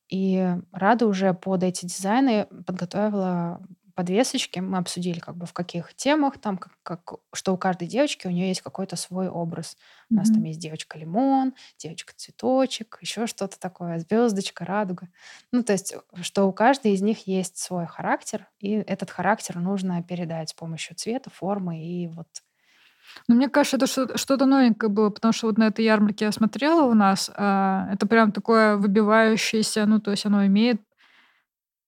[0.09, 3.61] и Рада уже под эти дизайны подготовила
[3.95, 4.59] подвесочки.
[4.59, 8.29] Мы обсудили, как бы в каких темах, там, как, как- что у каждой девочки у
[8.29, 9.77] нее есть какой-то свой образ.
[10.13, 15.07] У нас там есть девочка лимон, девочка цветочек, еще что-то такое, звездочка, радуга.
[15.51, 20.03] Ну, то есть, что у каждой из них есть свой характер, и этот характер нужно
[20.03, 22.27] передать с помощью цвета, формы и вот
[23.27, 26.31] Ну, мне кажется, это что- что-то новенькое было, потому что вот на этой ярмарке я
[26.31, 30.81] смотрела у нас, а, это прям такое выбивающееся, ну, то есть оно имеет,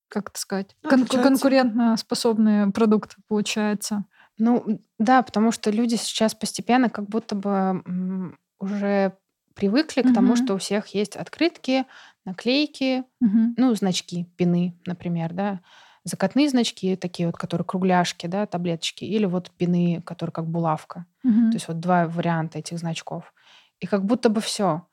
[0.10, 1.30] как это сказать, кон- Отличается.
[1.30, 4.06] конкурентно способный продукт получается.
[4.38, 9.14] Ну, да, потому что люди сейчас постепенно как будто бы уже
[9.56, 11.86] привыкли к тому, что у всех есть открытки,
[12.26, 13.56] наклейки, Мгм.
[13.58, 15.60] ну, значки, пины, например, да,
[16.08, 21.06] закатные значки, такие вот, которые кругляшки, да, таблеточки, или вот пины, которые как булавка.
[21.24, 21.52] Мгм.
[21.52, 23.34] То есть вот два варианта этих значков.
[23.80, 24.84] И как будто бы все.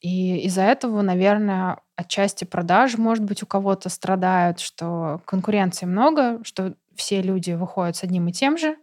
[0.00, 6.74] И из-за этого, наверное, отчасти продажи, может быть, у кого-то страдают, что конкуренции много, что
[6.94, 8.76] все люди выходят с одним и тем же,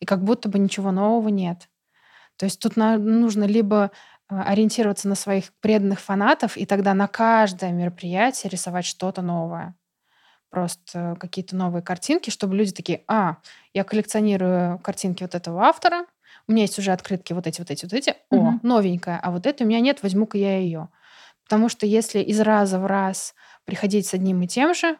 [0.00, 1.68] и как будто бы ничего нового нет.
[2.36, 3.90] То есть тут нужно либо
[4.28, 9.74] э, ориентироваться на своих преданных фанатов, и тогда на каждое мероприятие рисовать что-то новое.
[10.50, 13.38] Просто какие-то новые картинки, чтобы люди такие, а,
[13.74, 16.06] я коллекционирую картинки вот этого автора,
[16.48, 18.60] у меня есть уже открытки вот эти, вот эти, вот эти, о, Мгм.
[18.62, 20.88] новенькая, а вот это у меня нет, возьму-ка я ее.
[21.44, 24.98] Потому что если из раза в раз приходить с одним и тем же,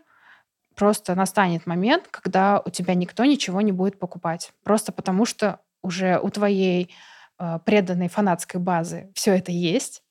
[0.75, 4.53] просто настанет момент, когда у тебя никто ничего не будет покупать.
[4.65, 6.95] Просто потому что уже у твоей
[7.39, 10.03] э, преданной фанатской базы все это есть,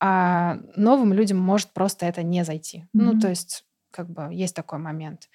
[0.00, 2.86] а новым людям может просто это не зайти.
[2.98, 3.16] Ну, Мгм.
[3.16, 3.65] то есть,
[3.96, 5.30] как бы, есть такой момент.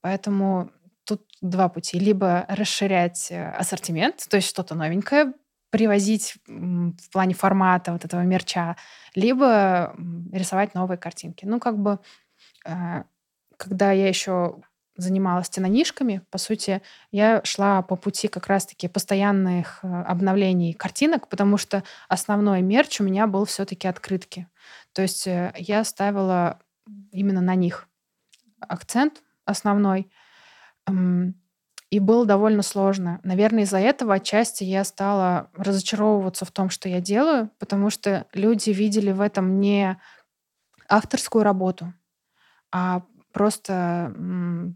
[0.00, 0.70] Поэтому
[1.04, 1.98] тут два пути.
[1.98, 5.34] Либо расширять э, ассортимент, то есть что-то новенькое
[5.70, 8.76] привозить в плане формата вот этого мерча,
[9.14, 9.96] либо
[10.30, 11.46] рисовать новые картинки.
[11.46, 11.98] Ну, как бы,
[12.66, 13.04] э,
[13.56, 14.60] когда я еще
[14.96, 21.56] занималась тенонишками, по сути, я шла по пути как раз-таки постоянных э, обновлений картинок, потому
[21.56, 24.48] что основной мерч у меня был все-таки открытки.
[24.92, 26.58] То есть я ставила
[27.10, 27.88] именно на них
[28.60, 30.10] акцент основной.
[31.90, 33.20] И было довольно сложно.
[33.22, 38.70] Наверное, из-за этого отчасти я стала разочаровываться в том, что я делаю, потому что люди
[38.70, 40.00] видели в этом не
[40.88, 41.92] авторскую работу,
[42.70, 44.14] а просто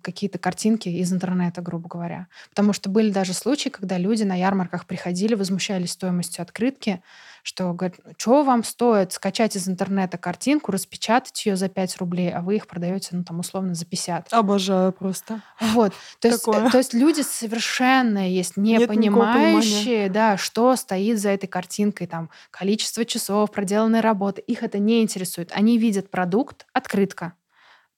[0.02, 2.26] какие-то картинки из интернета, грубо говоря.
[2.50, 7.02] Потому что были даже случаи, когда люди на ярмарках приходили, возмущались стоимостью открытки,
[7.42, 12.40] что говорят, что вам стоит скачать из интернета картинку, распечатать ее за 5 рублей, а
[12.40, 14.32] вы их продаете, ну, там, условно, за 50.
[14.32, 15.42] Обожаю просто.
[15.60, 15.92] Вот.
[16.20, 22.08] То, есть, то есть люди совершенно есть не понимающие, да, что стоит за этой картинкой,
[22.08, 24.40] там, количество часов, проделанной работы.
[24.40, 25.52] Их это не интересует.
[25.54, 27.34] Они видят продукт, открытка,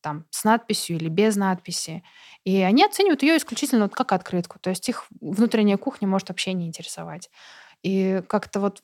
[0.01, 2.03] там, с надписью или без надписи.
[2.45, 4.59] И они оценивают ее исключительно вот как открытку.
[4.61, 7.31] То есть их внутренняя кухня может вообще не интересовать.
[7.83, 8.83] И как-то вот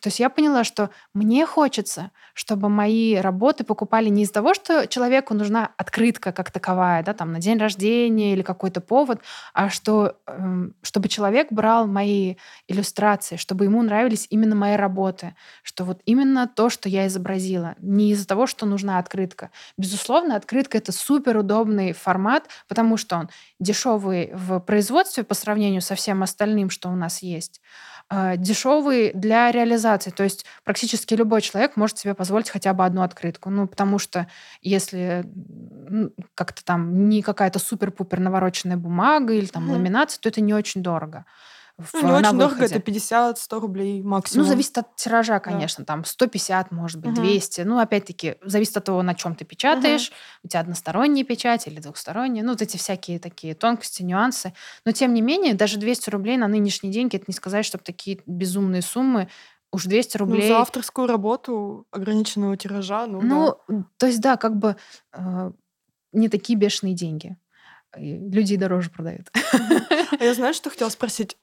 [0.00, 4.86] то есть я поняла, что мне хочется, чтобы мои работы покупали не из-за того, что
[4.86, 9.20] человеку нужна открытка как таковая, да, там на день рождения или какой-то повод,
[9.54, 12.36] а что э, чтобы человек брал мои
[12.68, 18.12] иллюстрации, чтобы ему нравились именно мои работы, что вот именно то, что я изобразила, не
[18.12, 19.50] из-за того, что нужна открытка.
[19.76, 25.94] Безусловно, открытка это супер удобный формат, потому что он дешевый в производстве по сравнению со
[25.94, 27.60] всем остальным, что у нас есть
[28.36, 30.10] дешевый для реализации.
[30.10, 33.50] То есть практически любой человек может себе позволить хотя бы одну открытку.
[33.50, 34.28] Ну, потому что
[34.60, 35.24] если
[36.34, 39.72] как-то там не какая-то супер-пупер навороченная бумага или там mm-hmm.
[39.72, 41.24] ламинация, то это не очень дорого
[41.78, 44.44] в, ну, не очень дорого, это 50-100 рублей максимум.
[44.44, 45.94] Ну, зависит от тиража, конечно, да.
[45.94, 47.22] там 150, может быть, угу.
[47.22, 47.62] 200.
[47.62, 50.08] Ну, опять-таки, зависит от того, на чем ты печатаешь.
[50.08, 50.16] Угу.
[50.44, 52.44] У тебя односторонняя печать или двухсторонняя.
[52.44, 54.52] Ну, вот эти всякие такие тонкости, нюансы.
[54.84, 58.20] Но, тем не менее, даже 200 рублей на нынешний день, это не сказать, чтобы такие
[58.26, 59.28] безумные суммы
[59.72, 60.42] уж 200 рублей.
[60.42, 63.84] Ну, за авторскую работу ограниченного тиража, ну, ну да.
[63.96, 64.76] то есть, да, как бы
[65.12, 65.52] э,
[66.12, 67.36] не такие бешеные деньги
[67.96, 69.30] люди дороже продают.
[70.18, 71.36] А я знаю, что хотела спросить.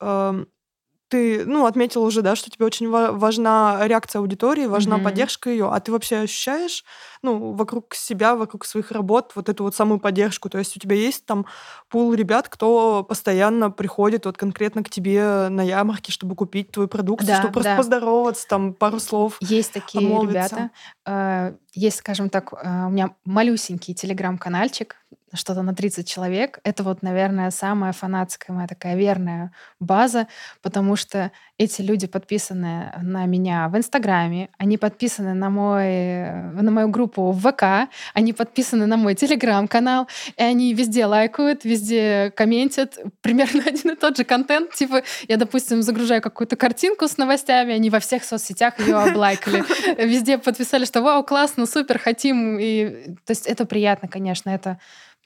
[1.09, 5.03] Ты, ну, отметила уже, да, что тебе очень важна реакция аудитории, важна mm-hmm.
[5.03, 5.69] поддержка ее.
[5.71, 6.85] А ты вообще ощущаешь,
[7.21, 10.49] ну, вокруг себя, вокруг своих работ вот эту вот самую поддержку?
[10.49, 11.45] То есть у тебя есть там
[11.89, 17.25] пул ребят, кто постоянно приходит вот конкретно к тебе на ярмарке, чтобы купить твой продукт,
[17.25, 17.77] да, чтобы просто да.
[17.77, 20.71] поздороваться, там пару слов Есть такие ребята.
[21.05, 24.95] А, есть, скажем так, а, у меня малюсенький телеграм-канальчик,
[25.34, 26.60] что-то на 30 человек.
[26.63, 30.27] Это вот, наверное, самая фанатская моя такая верная база,
[30.62, 36.89] потому что эти люди подписаны на меня в Инстаграме, они подписаны на, мой, на мою
[36.89, 43.63] группу в ВК, они подписаны на мой Телеграм-канал, и они везде лайкают, везде комментят примерно
[43.65, 44.74] один и тот же контент.
[44.74, 49.63] Типа, я, допустим, загружаю какую-то картинку с новостями, они во всех соцсетях ее облайкали.
[49.98, 52.58] Везде подписали, что вау, классно, супер, хотим.
[52.60, 54.80] И, то есть это приятно, конечно, это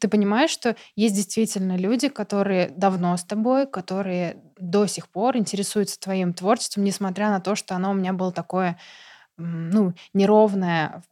[0.04, 5.98] ты понимаешь, что есть действительно люди, которые давно с тобой, которые до сих пор интересуются
[5.98, 8.78] твоим творчеством, несмотря на то, что оно у меня было такое,
[9.38, 11.04] ну, неровное,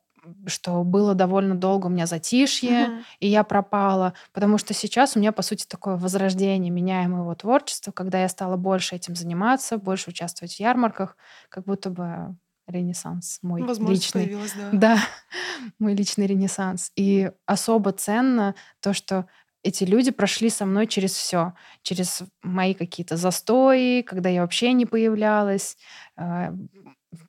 [0.46, 3.04] что было довольно долго у меня затишье, uh-huh.
[3.20, 7.34] и я пропала, потому что сейчас у меня, по сути, такое возрождение меня и моего
[7.36, 11.18] творчества, когда я стала больше этим заниматься, больше участвовать в ярмарках,
[11.50, 12.36] как будто бы
[12.68, 14.38] ренессанс мой личный.
[14.56, 14.70] Да.
[14.72, 14.98] да,
[15.80, 16.92] мой личный ренессанс.
[16.96, 19.28] И особо ценно то, что
[19.64, 21.54] эти люди прошли со мной через все,
[21.84, 25.78] через мои какие-то застои, когда я вообще не появлялась,
[26.16, 26.54] а,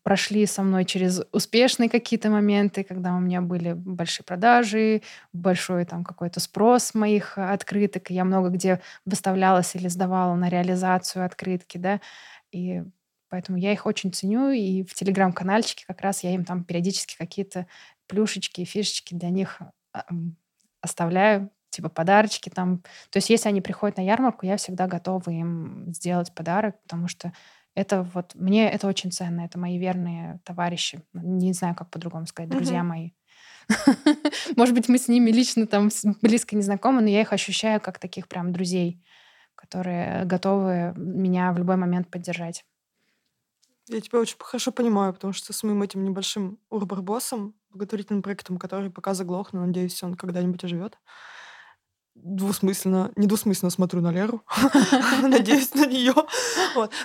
[0.02, 6.04] прошли со мной через успешные какие-то моменты, когда у меня были большие продажи, большой там
[6.04, 12.00] какой-то спрос моих открыток, я много где выставлялась или сдавала на реализацию открытки, да,
[12.52, 12.82] и
[13.32, 17.66] Поэтому я их очень ценю, и в телеграм-канальчике как раз я им там периодически какие-то
[18.06, 19.62] плюшечки, фишечки для них
[19.94, 20.04] а,
[20.82, 22.82] оставляю, типа подарочки там.
[23.08, 27.32] То есть если они приходят на ярмарку, я всегда готова им сделать подарок, потому что
[27.74, 32.50] это вот мне это очень ценно, это мои верные товарищи, не знаю, как по-другому сказать,
[32.50, 32.84] друзья uh-huh.
[32.84, 33.10] мои.
[34.56, 35.88] Может быть, мы с ними лично там
[36.20, 39.02] близко не знакомы, но я их ощущаю как таких прям друзей,
[39.54, 42.64] которые готовы меня в любой момент поддержать.
[43.88, 48.90] Я тебя очень хорошо понимаю, потому что с моим этим небольшим урбарбосом, благотворительным проектом, который
[48.90, 50.98] пока заглох, но надеюсь, он когда-нибудь оживет.
[52.14, 54.42] Двусмысленно, недвусмысленно смотрю на Леру,
[55.22, 56.14] надеюсь на нее.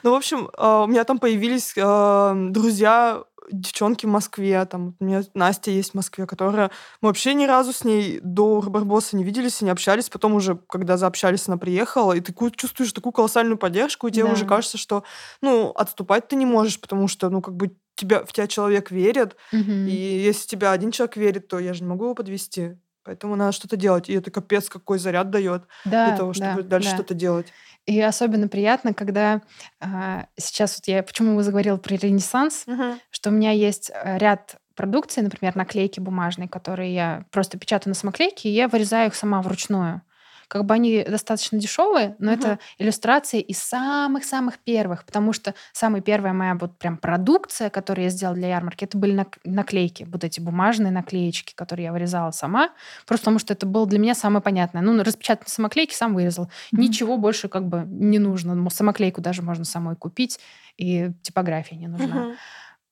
[0.03, 5.05] Ну, в общем, а, у меня там появились а, друзья девчонки в Москве, там у
[5.05, 6.71] меня Настя есть в Москве, которая...
[7.01, 10.09] Мы вообще ни разу с ней до Барбоса не виделись и не общались.
[10.09, 14.33] Потом уже, когда заобщались, она приехала, и ты чувствуешь такую колоссальную поддержку, и тебе да.
[14.33, 15.03] уже кажется, что,
[15.41, 19.35] ну, отступать ты не можешь, потому что, ну, как бы тебя, в тебя человек верит,
[19.51, 19.71] угу.
[19.71, 22.77] и если тебя один человек верит, то я же не могу его подвести
[23.07, 24.09] Поэтому надо что-то делать.
[24.09, 26.95] И это капец какой заряд дает да, для того, чтобы да, дальше да.
[26.95, 27.47] что-то делать.
[27.85, 29.41] И особенно приятно, когда
[29.79, 32.83] а, сейчас вот я почему заговорила про Ренессанс, Угу.
[33.11, 37.95] что у меня есть э, ряд продукции, например, наклейки бумажные, которые я просто печатаю на
[37.95, 40.01] самоклейке, и я вырезаю их сама вручную.
[40.47, 42.39] Как бы они достаточно дешевые, но Мгм.
[42.39, 48.09] это иллюстрации из самых-самых первых, потому что самая первая моя вот прям продукция, которую я
[48.09, 52.69] сделала для ярмарки, это были нак- наклейки, вот эти бумажные наклеечки, которые я вырезала сама,
[53.05, 54.81] просто потому что это было для меня самое понятное.
[54.81, 56.49] Ну, распечатать на самоклейке сам вырезал.
[56.71, 56.81] Мгм.
[56.81, 58.69] Ничего больше как бы не нужно.
[58.69, 60.39] Самоклейку даже можно самой купить,
[60.77, 62.15] и типография не нужна.
[62.15, 62.35] Мгм.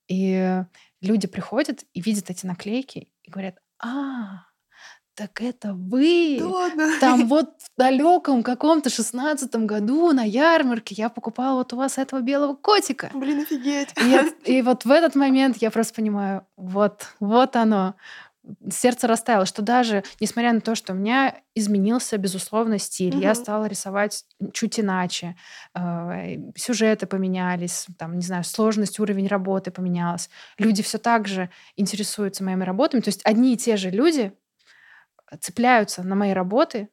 [0.07, 0.63] И
[1.01, 4.45] люди приходят и видят эти наклейки и говорят, а,
[5.15, 6.37] так это вы.
[6.39, 6.87] Да ладно.
[6.99, 12.21] Там вот в далеком каком-то шестнадцатом году на ярмарке я покупала вот у вас этого
[12.21, 13.09] белого котика.
[13.13, 13.89] Блин, офигеть.
[14.01, 17.95] И, я- и вот в этот момент я просто понимаю, вот, вот оно.
[18.69, 23.35] Сердце растаяло, что даже, несмотря на то, что у меня изменился, безусловно, стиль, я Мгм.
[23.35, 25.35] стала рисовать чуть иначе,
[25.73, 30.29] э, сюжеты поменялись, там, не знаю, сложность, уровень работы поменялась.
[30.59, 33.01] Люди все так же интересуются моими работами.
[33.01, 34.31] То есть одни и те же люди
[35.39, 36.89] цепляются на мои работы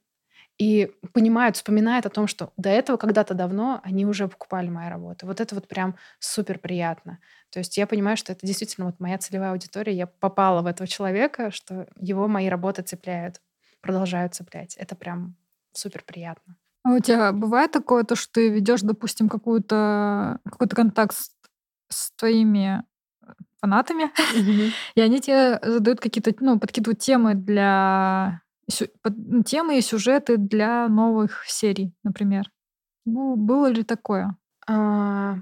[0.59, 5.27] и понимают, вспоминают о том, что до этого когда-то давно они уже покупали мои работы.
[5.27, 7.19] Вот это вот прям супер приятно.
[7.51, 9.95] То есть я понимаю, что это действительно вот моя целевая аудитория.
[9.95, 13.41] Я попала в этого человека, что его мои работы цепляют,
[13.81, 14.77] продолжают цеплять.
[14.77, 15.37] Это прям
[15.73, 16.57] супер приятно.
[16.85, 21.31] А у тебя бывает такое, то, что ты ведешь, допустим, какую-то какой-то контакт с,
[21.89, 22.85] с твоими
[23.61, 24.11] фанатами,
[24.95, 28.41] и они тебе задают какие-то, ну, подкидывают темы для
[29.05, 32.51] ну, темы и сюжеты для новых серий, например.
[33.07, 34.37] Бу- Было ли такое?
[34.67, 35.37] А,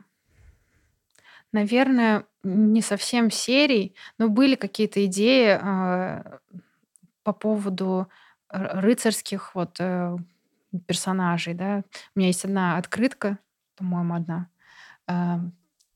[1.53, 6.39] Наверное, не совсем серий, но были какие-то идеи а,
[7.25, 8.09] по поводу
[8.49, 10.17] рыцарских вот э,
[10.87, 11.85] персонажей, да.
[12.15, 13.39] У меня есть одна открытка,
[13.77, 14.49] по-моему, одна.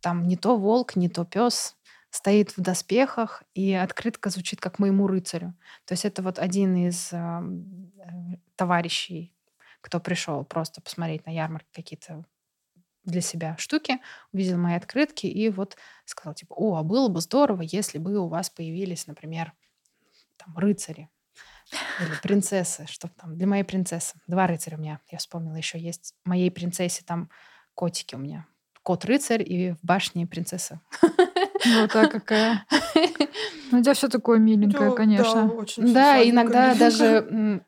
[0.04, 1.76] Там не то волк, не то пес
[2.10, 5.54] стоит в доспехах, и открытка звучит как моему рыцарю.
[5.86, 7.40] То есть это вот один из э,
[8.54, 9.34] товарищей,
[9.80, 12.22] кто пришел просто посмотреть на ярмарке какие-то
[13.04, 13.98] для себя штуки,
[14.30, 18.28] увидел мои открытки и вот сказал, типа, о, а было бы здорово, если бы у
[18.28, 19.54] вас появились, например,
[20.36, 21.08] там, рыцари
[21.98, 24.20] или принцессы, что там для моей принцессы.
[24.26, 26.14] Два рыцаря у меня, я вспомнила, еще есть.
[26.24, 27.30] Моей принцессе там
[27.72, 28.46] котики у меня.
[28.84, 30.80] Кот-рыцарь и в башне принцесса.
[30.92, 32.66] Вот так какая.
[33.72, 35.50] Ну, у тебя все такое миленькое, конечно.
[35.78, 37.62] Да, иногда даже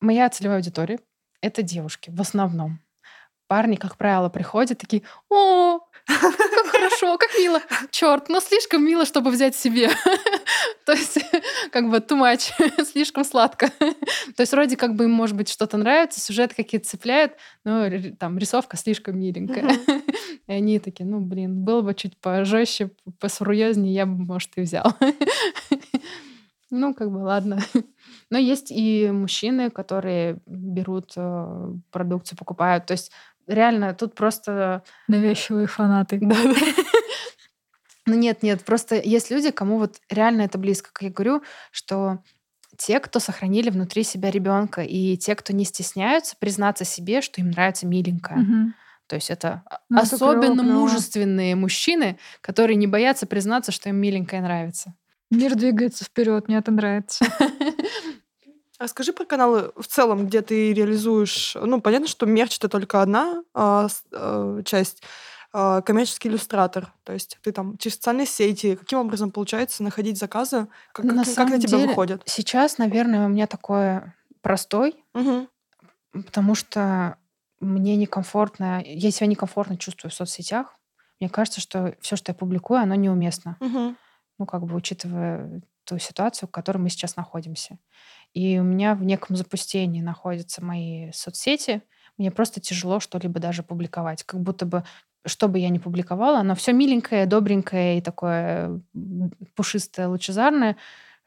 [0.00, 0.98] моя целевая аудитория—
[1.40, 2.80] это девушки в основном.
[3.48, 7.60] Парни, как правило, приходят такие, о, как хорошо, как мило.
[7.90, 9.90] Черт, но слишком мило, чтобы взять себе.
[10.86, 11.18] То есть,
[11.70, 12.50] как бы too much,
[12.84, 13.68] слишком сладко.
[13.68, 18.38] То есть, вроде как бы им, может быть, что-то нравится, сюжет какие-то цепляет, но там
[18.38, 19.78] рисовка слишком миленькая.
[20.46, 22.90] И они такие, ну, блин, было бы чуть пожестче,
[23.20, 24.94] посурьезнее, я бы, может, и взял.
[26.74, 27.58] Ну, как бы, ладно.
[28.30, 32.86] Но есть и мужчины, которые берут э, продукцию, покупают.
[32.86, 33.12] То есть
[33.46, 34.82] реально тут просто...
[35.06, 36.18] Навязчивые фанаты.
[38.04, 40.90] Ну нет, нет, просто есть люди, кому вот реально это близко.
[40.92, 42.18] Как я говорю, что
[42.76, 47.50] те, кто сохранили внутри себя ребенка, и те, кто не стесняются признаться себе, что им
[47.50, 48.38] нравится миленькая.
[48.38, 48.74] Мгм.
[49.12, 50.78] То есть это а- Ну, это особенно клёво.
[50.80, 54.94] мужественные мужчины, которые не боятся признаться, что им миленькая нравится.
[55.30, 57.22] Мир двигается вперед, мне это нравится.
[58.78, 61.54] А скажи про каналы в целом, где ты реализуешь...
[61.60, 65.02] Ну, понятно, что мерч— это только одна а, э, часть.
[65.52, 66.90] а, коммерческий иллюстратор.
[67.04, 70.68] То есть ты там через социальные сети, каким образом получается находить заказы?
[70.92, 72.22] Как, На как- как на тебя деле, выходят?
[72.24, 75.48] Сейчас, наверное, у меня такое простой, Мгм.
[76.24, 77.18] потому что
[77.62, 80.78] мне некомфортно, я себя некомфортно чувствую в соцсетях.
[81.20, 83.56] Мне кажется, что все, что я публикую, оно неуместно.
[83.60, 83.96] Мгм.
[84.38, 87.78] Ну, как бы учитывая ту ситуацию, в которой мы сейчас находимся.
[88.34, 91.82] И у меня в неком запустении находятся мои соцсети.
[92.18, 94.22] Мне просто тяжело что-либо даже публиковать.
[94.24, 94.84] Как будто бы,
[95.26, 98.80] что бы я ни публиковала, оно все миленькое, добренькое и такое
[99.54, 100.76] пушистое, лучезарное,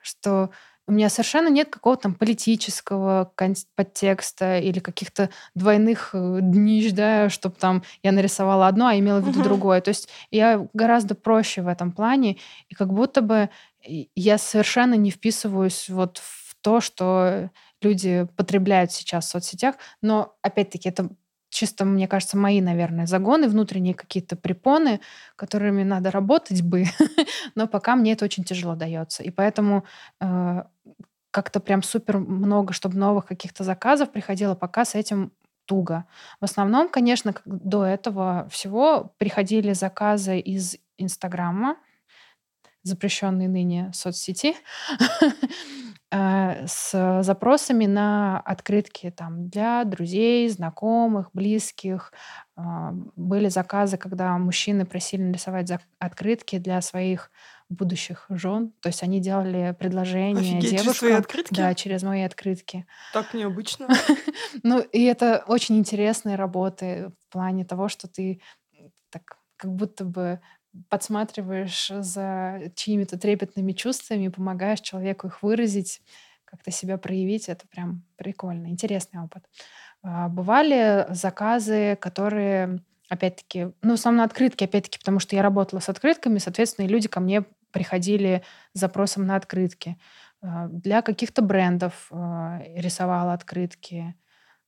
[0.01, 0.51] что
[0.87, 3.31] у меня совершенно нет какого-то там политического
[3.75, 9.27] подтекста или каких-то двойных э, днищ, да, чтобы там я нарисовала одно, а имела в
[9.27, 9.43] виду Мгм.
[9.47, 9.81] другое.
[9.81, 12.37] То есть я гораздо проще в этом плане,
[12.69, 13.49] и как будто бы
[14.15, 17.49] я совершенно не вписываюсь вот в то, что
[17.81, 19.75] люди потребляют сейчас в соцсетях.
[20.01, 21.09] Но, опять-таки, это
[21.55, 24.99] чисто, мне кажется, мои, наверное, загоны, внутренние какие-то препоны,
[25.35, 26.85] которыми надо работать бы.
[27.55, 29.23] Но пока мне это очень тяжело дается.
[29.23, 29.85] И поэтому
[30.19, 30.63] э,
[31.31, 35.31] как-то прям супер много, чтобы новых каких-то заказов приходило, пока с этим
[35.65, 36.05] туго.
[36.41, 41.77] В основном, конечно, до этого всего приходили заказы из Инстаграма,
[42.83, 44.55] запрещенной ныне соцсети,
[46.17, 52.13] с запросами на открытки там, для друзей, знакомых, близких.
[52.55, 57.31] А, были заказы, когда мужчины просили нарисовать открытки для своих
[57.69, 58.71] будущих жен.
[58.81, 60.83] То есть они делали предложение Офигеть, девушкам.
[60.85, 61.53] Через свои открытки?
[61.53, 62.85] Да, через мои открытки.
[63.13, 63.87] Так необычно.
[64.63, 68.41] Ну, и это очень интересные работы в плане того, что ты
[69.09, 70.39] так как будто бы
[70.89, 76.01] подсматриваешь за чьими-то трепетными чувствами, помогаешь человеку их выразить,
[76.45, 77.49] как-то себя проявить.
[77.49, 79.43] Это прям прикольно, интересный опыт.
[80.03, 85.89] А, бывали заказы, которые опять-таки, ну, в основном открытки, опять-таки, потому что я работала с
[85.89, 89.97] открытками, соответственно, и люди ко мне приходили с запросом на открытки.
[90.41, 94.15] А, для каких-то брендов а, рисовала открытки.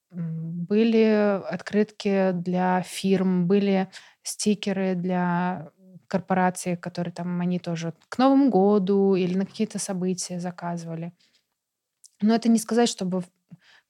[0.10, 3.90] Были открытки для фирм, были
[4.24, 5.72] стикеры для
[6.08, 11.14] корпорации, которые там они тоже к Новому году или на какие-то события заказывали.
[12.22, 13.24] Но это не сказать, чтобы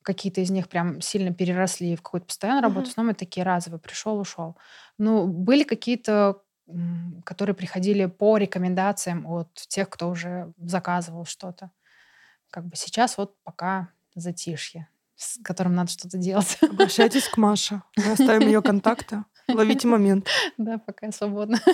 [0.02, 2.88] какие-то из них прям сильно переросли в какую-то постоянную работу.
[2.88, 3.80] В основном это такие разовые.
[3.80, 4.58] Пришел, ушел.
[4.98, 6.42] Ну, были какие-то,
[7.26, 11.72] которые приходили по рекомендациям от тех, кто уже заказывал что-то.
[12.50, 16.58] Как бы сейчас вот пока затишье, с которым надо что-то делать.
[16.62, 17.82] Обращайтесь к Маше.
[17.98, 19.24] Мы оставим ее контакты.
[19.50, 20.28] Ловите момент.
[20.58, 21.10] Да, пока.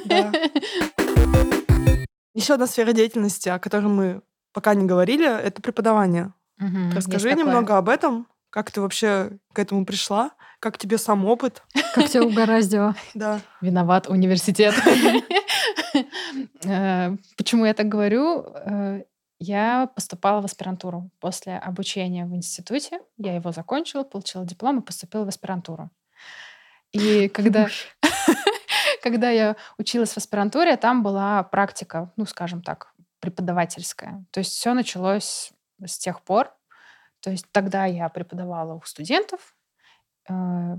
[0.05, 0.31] Да.
[2.33, 4.21] Еще одна сфера деятельности, о которой мы
[4.53, 6.33] пока не говорили, это преподавание.
[6.59, 8.27] Угу, Расскажи немного об этом.
[8.49, 10.31] Как ты вообще к этому пришла?
[10.59, 11.63] Как тебе сам опыт?
[11.93, 12.95] Как тебя угораздило?
[13.13, 13.41] Да.
[13.61, 14.75] Виноват университет.
[16.63, 18.45] Э, почему я так говорю?
[18.47, 19.03] Э,
[19.39, 22.99] я поступала в аспирантуру после обучения в институте.
[23.17, 25.89] Я его закончила, получила диплом и поступила в аспирантуру.
[26.93, 27.67] И когда,
[29.03, 34.23] когда я училась в аспирантуре, там была практика, ну, скажем так, преподавательская.
[34.31, 35.51] То есть все началось
[35.83, 36.55] с тех пор.
[37.19, 39.55] То есть тогда я преподавала у студентов
[40.29, 40.77] э,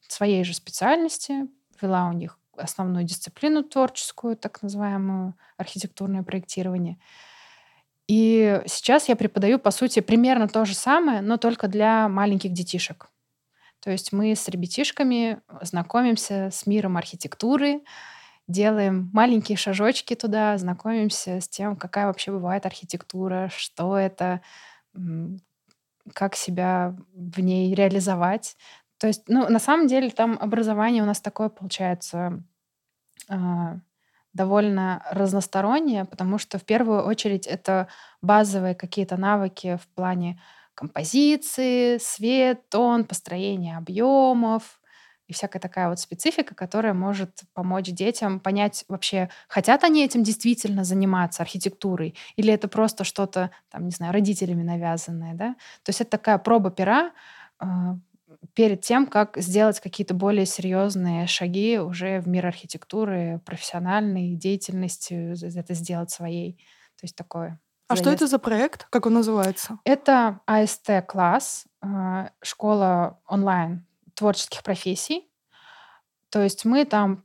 [0.00, 1.46] своей же специальности,
[1.80, 6.98] вела у них основную дисциплину творческую, так называемую архитектурное проектирование.
[8.08, 13.08] И сейчас я преподаю, по сути, примерно то же самое, но только для маленьких детишек.
[13.80, 17.82] То есть мы с ребятишками знакомимся с миром архитектуры,
[18.46, 24.40] делаем маленькие шажочки туда, знакомимся с тем, какая вообще бывает архитектура, что это,
[26.14, 28.56] как себя в ней реализовать.
[28.98, 32.42] То есть, ну, на самом деле там образование у нас такое получается
[33.28, 33.34] э,
[34.34, 37.88] довольно разностороннее, потому что в первую очередь это
[38.20, 40.40] базовые какие-то навыки в плане
[40.80, 44.80] композиции, свет, тон, построение объемов
[45.26, 50.82] и всякая такая вот специфика, которая может помочь детям понять вообще, хотят они этим действительно
[50.82, 55.48] заниматься, архитектурой, или это просто что-то, там, не знаю, родителями навязанное, да?
[55.84, 57.12] То есть это такая проба пера
[57.60, 57.66] э,
[58.54, 65.74] перед тем, как сделать какие-то более серьезные шаги уже в мир архитектуры, профессиональной деятельности, это
[65.74, 66.54] сделать своей.
[66.96, 67.60] То есть такое
[67.92, 68.86] а что это за проект?
[68.90, 69.78] Как он называется?
[69.84, 75.28] Это АСТ-класс, а, школа онлайн творческих профессий.
[76.30, 77.24] То есть мы там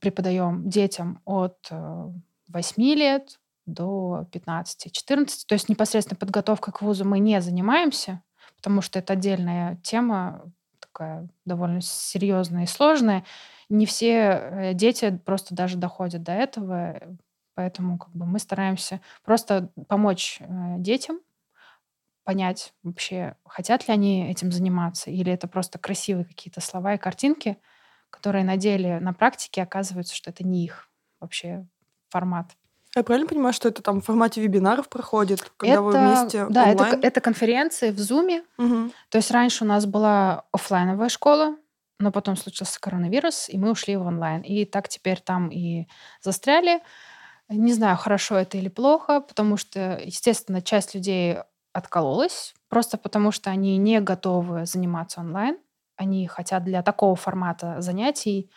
[0.00, 5.44] преподаем детям от 8 э, лет до 15-14.
[5.46, 8.22] То есть непосредственно подготовка к вузу мы не занимаемся,
[8.56, 10.42] потому что это отдельная тема,
[10.78, 13.24] такая довольно серьезная и сложная.
[13.68, 17.00] Не все э, дети просто даже доходят до этого.
[17.60, 21.20] Поэтому как бы мы стараемся просто помочь э, детям
[22.24, 27.58] понять вообще, хотят ли они этим заниматься, или это просто красивые какие-то слова и картинки,
[28.08, 30.88] которые на деле, на практике оказываются, что это не их
[31.20, 31.66] вообще
[32.08, 32.46] формат.
[32.96, 36.62] Я правильно понимаю, что это там в формате вебинаров проходит, когда это, вы вместе Да,
[36.62, 36.94] онлайн?
[36.94, 38.42] это, это конференции в Зуме.
[38.56, 38.90] Угу.
[39.10, 41.56] То есть раньше у нас была офлайновая школа,
[41.98, 44.40] но потом случился коронавирус, и мы ушли в онлайн.
[44.40, 45.86] И так теперь там и
[46.22, 46.80] застряли.
[47.50, 51.38] Не знаю, хорошо это или плохо, потому что, естественно, часть людей
[51.72, 55.58] откололась, просто потому что они не готовы заниматься онлайн.
[55.96, 58.50] Они хотят для такого формата занятий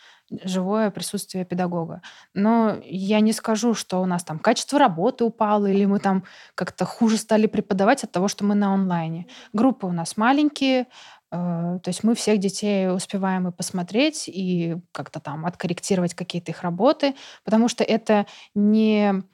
[0.44, 2.00] живое присутствие педагога.
[2.32, 6.24] Но я не скажу, что у нас там качество работы упало или мы там
[6.54, 9.26] как-то хуже стали преподавать от того, что мы на онлайне.
[9.52, 10.86] Группы у нас маленькие,
[11.34, 17.14] то есть мы всех детей успеваем и посмотреть, и как-то там откорректировать какие-то их работы,
[17.44, 19.24] потому что это не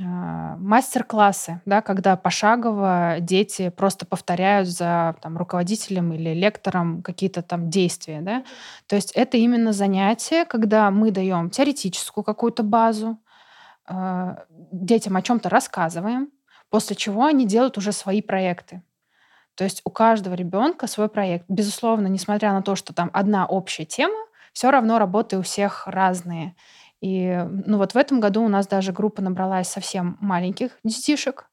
[0.00, 7.68] а, мастер-классы, да, когда пошагово дети просто повторяют за там, руководителем или лектором какие-то там
[7.68, 8.22] действия.
[8.22, 8.44] Да?
[8.86, 13.18] То есть это именно занятие, когда мы даем теоретическую какую-то базу,
[13.84, 16.30] а, детям о чем-то рассказываем,
[16.70, 18.82] после чего они делают уже свои проекты.
[19.62, 21.44] То есть у каждого ребенка свой проект.
[21.48, 24.18] Безусловно, несмотря на то, что там одна общая тема,
[24.52, 26.56] все равно работы у всех разные.
[27.00, 31.48] И ну вот в этом году у нас даже группа набралась совсем маленьких детишек,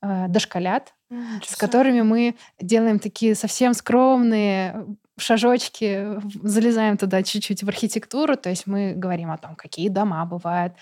[0.00, 4.86] э, дошколят, Ничего с которыми мы делаем такие совсем скромные
[5.18, 10.72] шажочки, залезаем туда чуть-чуть в архитектуру, то есть мы говорим о том, какие дома бывают,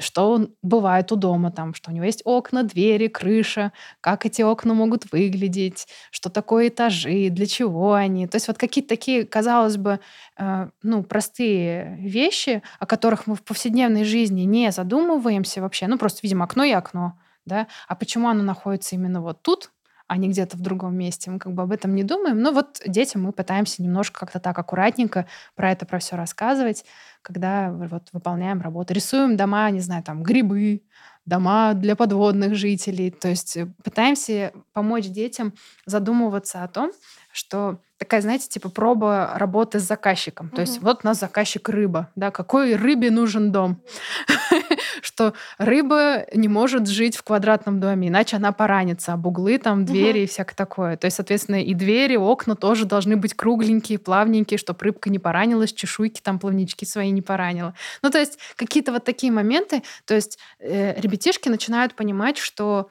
[0.00, 4.42] что он- бывает у дома, там, что у него есть окна, двери, крыша, как эти
[4.42, 8.26] окна могут выглядеть, что такое этажи, для чего они.
[8.26, 10.00] То есть вот какие-то такие, казалось бы,
[10.38, 15.86] э, ну, простые вещи, о которых мы в повседневной жизни не задумываемся вообще.
[15.86, 17.66] Ну, просто видим окно и окно, да.
[17.88, 19.70] А почему оно находится именно вот тут,
[20.06, 21.30] а не где-то в другом месте.
[21.30, 22.40] Мы как бы об этом не думаем.
[22.40, 26.84] Но вот детям мы пытаемся немножко как-то так аккуратненько про это, про все рассказывать,
[27.22, 28.94] когда вот выполняем работу.
[28.94, 30.82] Рисуем дома, не знаю, там грибы,
[31.28, 33.10] дома для подводных жителей.
[33.10, 35.54] То есть э, пытаемся помочь детям
[35.86, 36.92] задумываться о том,
[37.32, 40.50] что такая, знаете, типа проба работы с заказчиком.
[40.50, 43.82] То есть вот у нас заказчик рыба, да, какой рыбе нужен дом?
[45.02, 50.20] Что рыба не может жить в квадратном доме, иначе она поранится об углы, там, двери
[50.20, 50.96] и всякое такое.
[50.96, 55.72] То есть, соответственно, и двери, окна тоже должны быть кругленькие, плавненькие, чтобы рыбка не поранилась,
[55.72, 57.74] чешуйки там, плавнички свои не поранила.
[58.02, 59.82] Ну, то есть какие-то вот такие моменты.
[60.04, 62.88] То есть э, ребятишки начинают понимать, что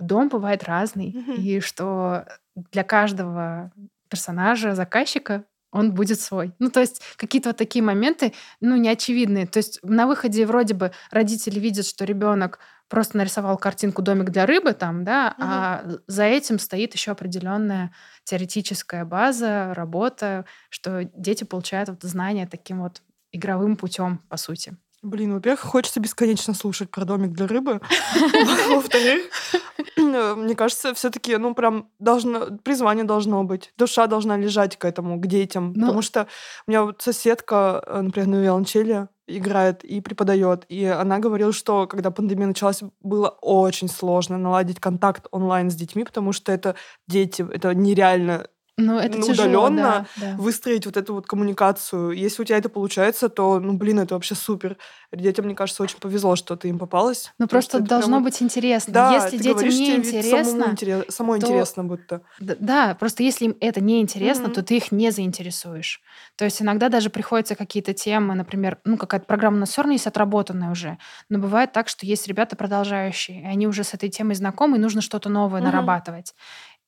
[0.00, 1.34] дом бывает разный, Мгм.
[1.34, 2.26] и что
[2.56, 3.72] для каждого
[4.08, 6.52] персонажа, заказчика он будет свой.
[6.58, 9.46] Ну, то есть какие-то вот такие моменты, ну, неочевидные.
[9.46, 14.46] То есть на выходе вроде бы родители видят, что ребенок просто нарисовал картинку «Домик для
[14.46, 15.48] рыбы» там, да, Мгм.
[15.48, 17.92] а за этим стоит еще определенная
[18.24, 24.76] теоретическая база, работа, что дети получают вот знания таким вот игровым путем, по сути.
[25.02, 27.80] Блин, во-первых, хочется бесконечно слушать про домик для рыбы.
[28.68, 29.30] Во-вторых,
[29.96, 33.72] э, мне кажется, все таки ну, прям должно, призвание должно быть.
[33.78, 35.72] Душа должна лежать к этому, к детям.
[35.74, 36.26] Ну- Потому что
[36.66, 40.66] у меня вот соседка, э, например, на виолончели играет и преподает.
[40.68, 46.04] И она говорила, что когда пандемия началась, было очень сложно наладить контакт онлайн с детьми,
[46.04, 46.74] потому что это
[47.08, 48.48] дети, это нереально
[48.80, 50.36] Ну, это Ну, тяжело, удаленно да, да.
[50.38, 52.12] выстроить вот эту вот коммуникацию.
[52.12, 54.76] Если у тебя это получается, то, ну, блин, это вообще супер.
[55.12, 57.32] Детям, мне кажется, очень повезло, что ты им попалась.
[57.38, 58.92] Ну, просто должно прям быть интересно.
[58.92, 62.22] Да, Если детям говоришь, не интересно, интерес- самой то- интересно будто.
[62.38, 64.52] Да, просто если им это не интересно, Мгм.
[64.54, 66.00] то ты их не заинтересуешь.
[66.36, 69.92] То есть иногда даже приходится какие-то темы, например, ну какая-то программа у нас все равно
[69.92, 70.96] есть отработанная уже,
[71.28, 74.80] но бывает так, что есть ребята продолжающие, и они уже с этой темой знакомы, и
[74.80, 75.70] нужно что-то новое Мгм.
[75.70, 76.34] нарабатывать.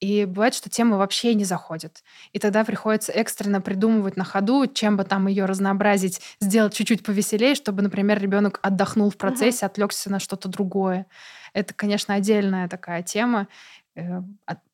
[0.02, 2.02] И бывает, что тема вообще не заходит.
[2.32, 7.54] И тогда приходится экстренно придумывать на ходу, чем бы там ее разнообразить, сделать чуть-чуть повеселее,
[7.54, 11.06] чтобы, например, ребенок отдохнул в процессе, отвлекся на что-то другое.
[11.54, 13.46] Это, конечно, отдельная такая тема.
[13.94, 14.22] Э,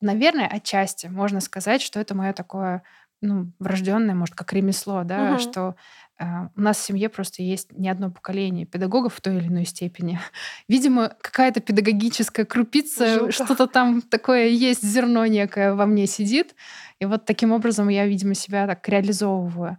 [0.00, 2.82] Наверное, отчасти можно сказать, что это мое такое
[3.20, 5.38] ну, врожденное, может, как ремесло, да, Мгм.
[5.40, 5.74] что
[6.20, 6.24] э,
[6.56, 10.18] у нас в семье просто есть не одно поколение педагогов в той или иной степени.
[10.68, 16.54] Видимо, какая-то педагогическая крупица, что-то там такое есть, зерно некое во мне сидит.
[17.00, 19.78] И вот таким образом я, видимо, себя так реализовываю.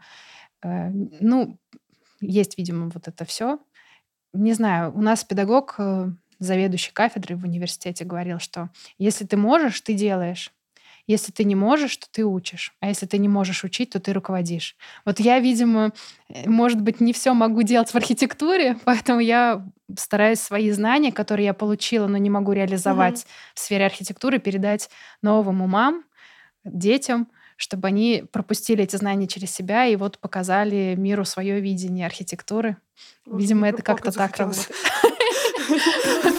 [0.64, 0.90] Э,
[1.22, 1.58] Ну,
[2.22, 3.60] есть, видимо, вот это все.
[4.34, 6.10] Не знаю, у нас педагог, э,
[6.40, 10.52] заведующий кафедрой в университете, говорил, что если ты можешь, ты делаешь.
[11.10, 12.76] Если ты не можешь, то ты учишь.
[12.82, 14.76] А если ты не можешь учить, то ты руководишь.
[15.05, 15.91] Вот я, видимо,
[16.28, 19.66] э, может быть, не все могу делать в архитектуре, поэтому я
[19.97, 24.91] стараюсь свои знания, которые я получила, но не могу реализовать в сфере архитектуры, передать
[25.24, 26.03] новым умам,
[26.64, 32.78] детям, чтобы они пропустили эти знания через себя и вот показали миру свое видение архитектуры.
[33.26, 34.70] Видимо, это как-то так работает.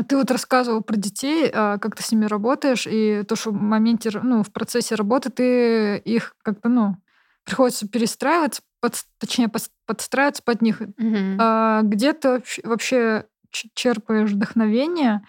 [0.00, 3.50] А ты вот рассказывал про детей, а, как ты с ними работаешь, и то, что
[3.50, 6.96] в моменте, ну, в процессе работы ты их как-то, ну,
[7.44, 9.50] приходится перестраиваться, под- точнее,
[9.86, 10.80] подстраиваться под них.
[10.96, 11.36] Мгм.
[11.38, 13.26] А где ты вообще-
[13.74, 15.20] черпаешь вдохновение?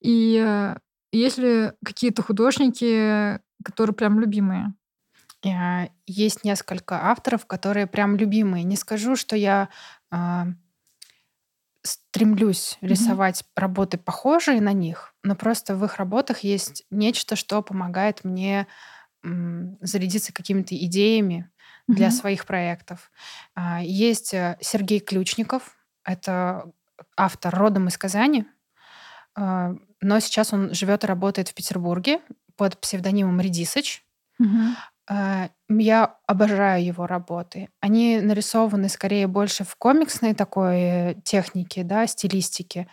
[0.00, 0.76] И э,
[1.12, 4.74] есть ли какие-то художники, которые прям любимые?
[6.06, 8.64] Есть несколько авторов, которые прям любимые.
[8.64, 9.68] Не скажу, что я
[10.10, 10.48] а,
[11.82, 18.24] стремлюсь рисовать работы похожие на них, но просто в их работах есть нечто, что помогает
[18.24, 18.66] мне
[19.22, 21.50] зарядиться какими-то идеями
[21.88, 22.16] для Мгм.
[22.16, 23.10] своих проектов.
[23.54, 25.76] А, Есть э, Сергей Ключников.
[26.04, 26.70] Это
[27.16, 28.46] автор родом из Казани,
[29.34, 32.20] а, но сейчас он живет и работает в Петербурге
[32.56, 34.04] под псевдонимом Редисыч.
[34.38, 34.48] Угу.
[35.68, 37.68] Я обожаю его работы.
[37.80, 42.86] Они нарисованы скорее больше в комиксной такой технике, да, стилистике,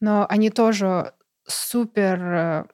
[0.00, 1.12] но они тоже
[1.46, 2.64] супер э,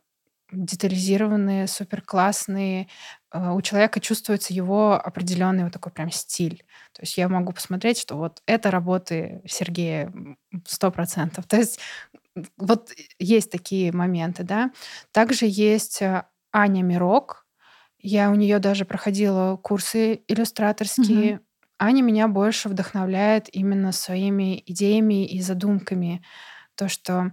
[0.53, 2.89] детализированные, супер классные.
[3.31, 6.65] А, у человека чувствуется его определенный вот такой прям стиль.
[6.93, 10.13] То есть я могу посмотреть, что вот это работы Сергея
[10.67, 11.47] сто процентов.
[11.47, 11.81] То есть
[12.59, 14.73] вот есть такие моменты, да.
[15.13, 17.42] Также есть э, Аня Мирок.
[18.03, 21.37] Я у нее даже проходила курсы иллюстраторские.
[21.37, 21.43] Угу.
[21.79, 26.23] Аня меня больше вдохновляет именно своими идеями и задумками.
[26.75, 27.33] То, что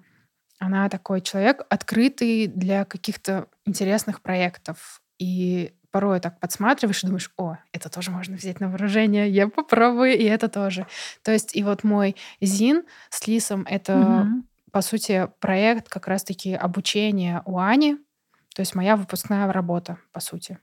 [0.60, 5.02] она такой человек, открытый для каких-то интересных проектов.
[5.18, 10.18] И порой так подсматриваешь и думаешь, о, это тоже можно взять на вооружение, я попробую,
[10.18, 10.86] и это тоже.
[11.24, 14.44] То есть и вот мой ЗИН с Лисом— это, угу.
[14.72, 17.98] по сути, проект как раз-таки обучения у Ани,
[18.60, 20.60] то есть моя выпускная работа, по сути.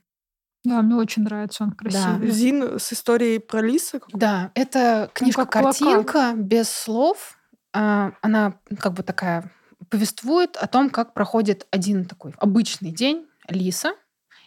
[0.63, 2.27] Да, мне очень нравится, он красивый.
[2.27, 2.31] Да.
[2.31, 3.99] Зин с историей про лиса?
[4.13, 7.39] Да, это книжка-картинка ну, без слов.
[7.73, 9.51] А, она как бы такая
[9.89, 13.95] повествует о том, как проходит один такой обычный день лиса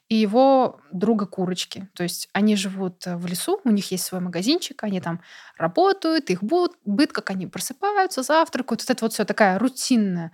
[0.09, 1.89] и его друга курочки.
[1.97, 5.23] То есть они живут в лесу, у них есть свой магазинчик, они там
[5.59, 8.83] работают, их быт, быт как они просыпаются, завтракают.
[8.83, 10.31] Вот это вот все такая рутинная э,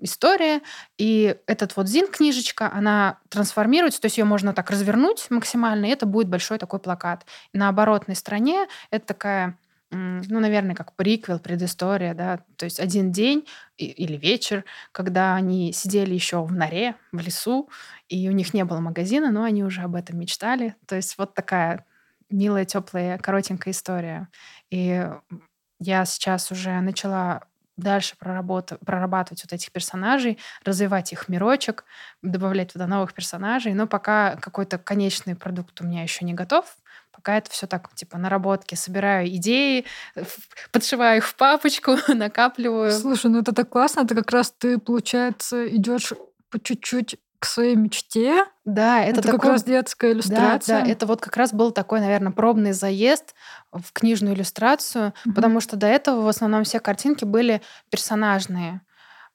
[0.00, 0.62] история.
[0.98, 5.90] И этот вот Зин книжечка, она трансформируется, то есть ее можно так развернуть максимально, и
[5.90, 7.26] это будет большой такой плакат.
[7.52, 9.58] На оборотной стороне это такая
[9.94, 13.46] ну, наверное, как приквел, предыстория, да, то есть один день
[13.76, 17.68] или вечер, когда они сидели еще в норе, в лесу,
[18.08, 20.76] и у них не было магазина, но они уже об этом мечтали.
[20.86, 21.84] То есть вот такая
[22.30, 24.28] милая, теплая, коротенькая история.
[24.70, 25.06] И
[25.78, 27.42] я сейчас уже начала
[27.76, 31.84] дальше прорабатывать вот этих персонажей, развивать их мирочек,
[32.22, 33.72] добавлять туда новых персонажей.
[33.74, 36.76] Но пока какой-то конечный продукт у меня еще не готов,
[37.12, 38.74] Пока это все так, типа, наработки.
[38.74, 39.84] Собираю идеи,
[40.72, 42.90] подшиваю их в папочку, накапливаю.
[42.90, 44.00] Слушай, ну это так классно.
[44.00, 46.14] Это как раз ты, получается, идешь
[46.48, 48.44] по чуть-чуть к своей мечте.
[48.64, 49.40] Да, это, это такой...
[49.40, 50.78] как раз детская иллюстрация.
[50.78, 53.34] Да, да, это вот как раз был такой, наверное, пробный заезд
[53.72, 55.34] в книжную иллюстрацию, угу.
[55.34, 58.82] потому что до этого в основном все картинки были персонажные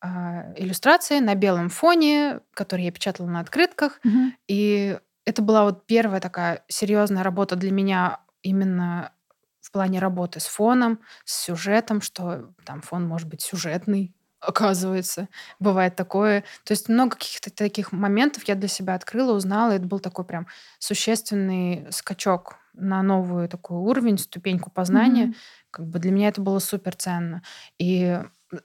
[0.02, 0.08] э,
[0.56, 4.00] иллюстрации на белом фоне, которые я печатала на открытках.
[4.06, 4.32] Угу.
[4.48, 9.12] И это была вот первая такая серьезная работа для меня именно
[9.60, 14.16] в плане работы с фоном, с сюжетом, что там фон может быть сюжетный,
[14.48, 15.28] оказывается.
[15.60, 16.44] Бывает такое.
[16.64, 19.72] То есть много каких-то таких моментов я для себя открыла, узнала.
[19.72, 20.48] Это был такой прям
[20.80, 25.28] существенный скачок на новую такой уровень, ступеньку познания.
[25.28, 25.36] Mm-hmm.
[25.72, 27.42] Как бы для меня это было супер ценно.
[27.78, 28.22] И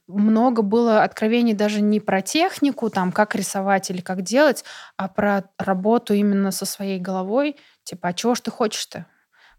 [0.07, 4.65] много было откровений даже не про технику, там, как рисовать или как делать,
[4.97, 7.57] а про работу именно со своей головой.
[7.83, 9.07] Типа, а чего ж ты хочешь-то?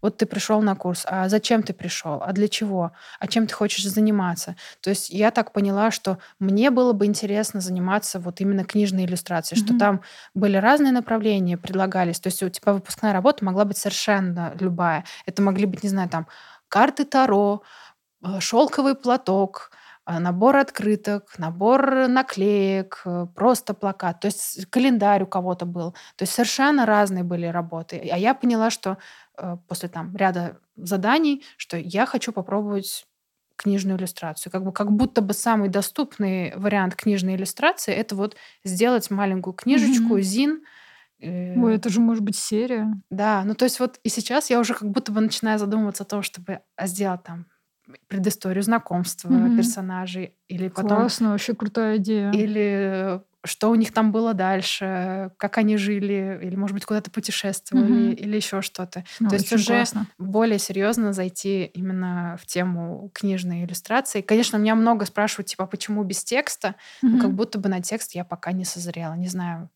[0.04, 2.22] Вот ты пришел на курс, а зачем ты пришел?
[2.22, 2.92] А для чего?
[3.20, 4.54] А чем ты хочешь заниматься?
[4.82, 9.58] То есть я так поняла, что мне было бы интересно заниматься вот именно книжной иллюстрацией,
[9.58, 9.64] mm-hmm.
[9.66, 10.02] что там
[10.34, 12.20] были разные направления, предлагались.
[12.20, 15.06] То есть у тебя выпускная работа могла быть совершенно любая.
[15.24, 16.26] Это могли быть, не знаю, там
[16.68, 17.62] карты Таро,
[18.22, 19.70] э, шелковый платок,
[20.06, 24.20] набор открыток, набор наклеек, э, просто плакат.
[24.20, 25.92] То есть календарь у кого-то был.
[26.16, 27.96] То есть совершенно разные были работы.
[28.12, 28.98] А я поняла, что
[29.38, 33.06] э, после там ряда заданий, что я хочу попробовать
[33.56, 34.52] книжную иллюстрацию.
[34.52, 40.18] Как бы как будто бы самый доступный вариант книжной иллюстрации это вот сделать маленькую книжечку,
[40.18, 40.22] mm-hmm.
[40.22, 40.62] зин.
[41.20, 42.88] Э, Ой, это же может быть серия.
[43.10, 46.06] Да, ну то есть вот и сейчас я уже как будто бы начинаю задумываться о
[46.06, 47.46] том, чтобы а, сделать там
[48.08, 49.56] предысторию знакомства mm-hmm.
[49.56, 50.34] персонажей.
[50.48, 50.96] Или потом...
[50.98, 52.30] Классно, вообще крутая идея.
[52.32, 58.12] Или что у них там было дальше, как они жили, или, может быть, куда-то путешествовали,
[58.12, 58.14] mm-hmm.
[58.14, 59.04] или еще что-то.
[59.20, 60.06] Ну, То есть уже классно.
[60.18, 64.22] более серьезно зайти именно в тему книжной иллюстрации.
[64.22, 66.68] Конечно, меня много спрашивают, типа, почему без текста?
[66.68, 67.08] Mm-hmm.
[67.08, 69.12] Ну, как будто бы на текст я пока не созрела.
[69.14, 69.68] Не знаю,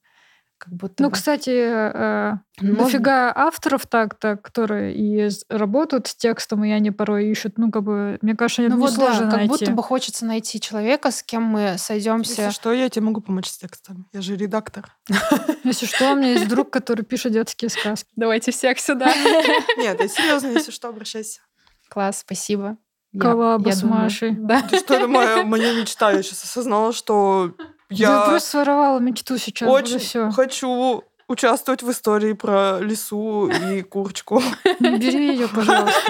[0.59, 1.15] как будто ну, бы.
[1.15, 2.79] кстати, э, Может...
[2.79, 8.19] дофига авторов так-то, которые и работают с текстом, и они порой ищут, ну, как бы,
[8.21, 9.49] мне кажется, ну, вот сложно да, как найти.
[9.49, 12.43] будто бы хочется найти человека, с кем мы сойдемся.
[12.43, 14.09] Если что, я тебе могу помочь с текстом.
[14.13, 14.93] Я же редактор.
[15.65, 18.11] Если что, у меня есть друг, который пишет детские сказки.
[18.17, 19.07] Давайте всех сюда.
[19.79, 21.41] Нет, я серьезно, если что, обращайся.
[21.89, 22.77] Класс, спасибо.
[23.19, 24.33] Коллаба с Машей.
[24.39, 24.67] Да.
[24.69, 26.11] Что это моя, моя мечта.
[26.11, 27.53] Я сейчас осознала, что
[27.91, 29.69] я, просто своровала мечту сейчас.
[29.69, 30.31] Очень все.
[30.31, 34.43] хочу участвовать в истории про лису и курочку.
[34.81, 36.01] Бери ее, пожалуйста.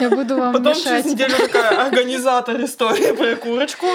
[0.00, 0.84] Я буду вам Потом мешать.
[0.84, 3.86] через неделю такая организатор истории про курочку.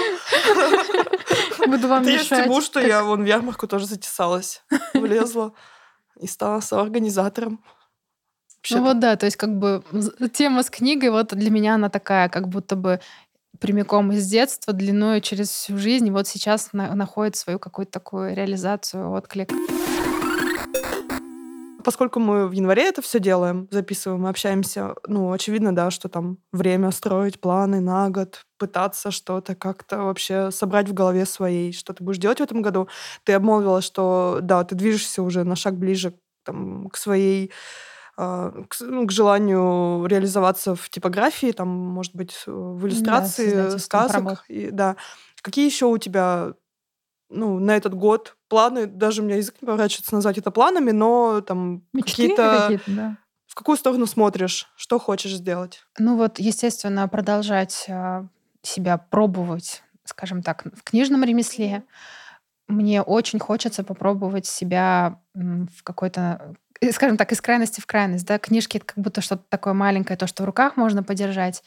[1.66, 2.40] Буду вам Ты мешать.
[2.42, 5.54] стебу, что как- я вон в ярмарку тоже затесалась, влезла
[6.20, 7.64] и стала соорганизатором.
[8.70, 9.82] Ну вот да, то есть как бы
[10.32, 13.00] тема с книгой, вот для меня она такая, как будто бы
[13.60, 18.34] прямиком из детства, длиною через всю жизнь, и вот сейчас на- находит свою какую-то такую
[18.34, 19.50] реализацию, отклик.
[21.84, 26.90] Поскольку мы в январе это все делаем, записываем, общаемся, ну, очевидно, да, что там время
[26.92, 32.18] строить планы на год, пытаться что-то как-то вообще собрать в голове своей, что ты будешь
[32.18, 32.88] делать в этом году.
[33.24, 37.52] Ты обмолвилась, что, да, ты движешься уже на шаг ближе там, к своей
[38.16, 43.80] к, с- ну, к желанию реализоваться в типографии, там, может быть, э, в иллюстрации, создательством
[43.80, 44.14] сказок.
[44.14, 44.38] работ.
[44.48, 44.96] И, да.
[45.42, 46.54] Какие еще у тебя
[47.30, 51.40] ну, на этот год планы, даже у меня язык не поворачивается назвать это планами, но
[51.40, 52.62] там какие-то...
[52.62, 53.16] какие-то, да.
[53.46, 54.68] В какую сторону смотришь?
[54.74, 55.84] Что хочешь сделать?
[55.98, 58.26] Ну вот, естественно, продолжать а,
[58.62, 61.84] себя пробовать, скажем так, в книжном ремесле.
[62.66, 66.54] Мне очень хочется попробовать себя в какой-то, э,
[66.92, 68.26] скажем так, из крайности в крайность.
[68.26, 68.38] Да?
[68.38, 71.62] Книжки— это как будто что-то такое маленькое, то, что в руках можно подержать.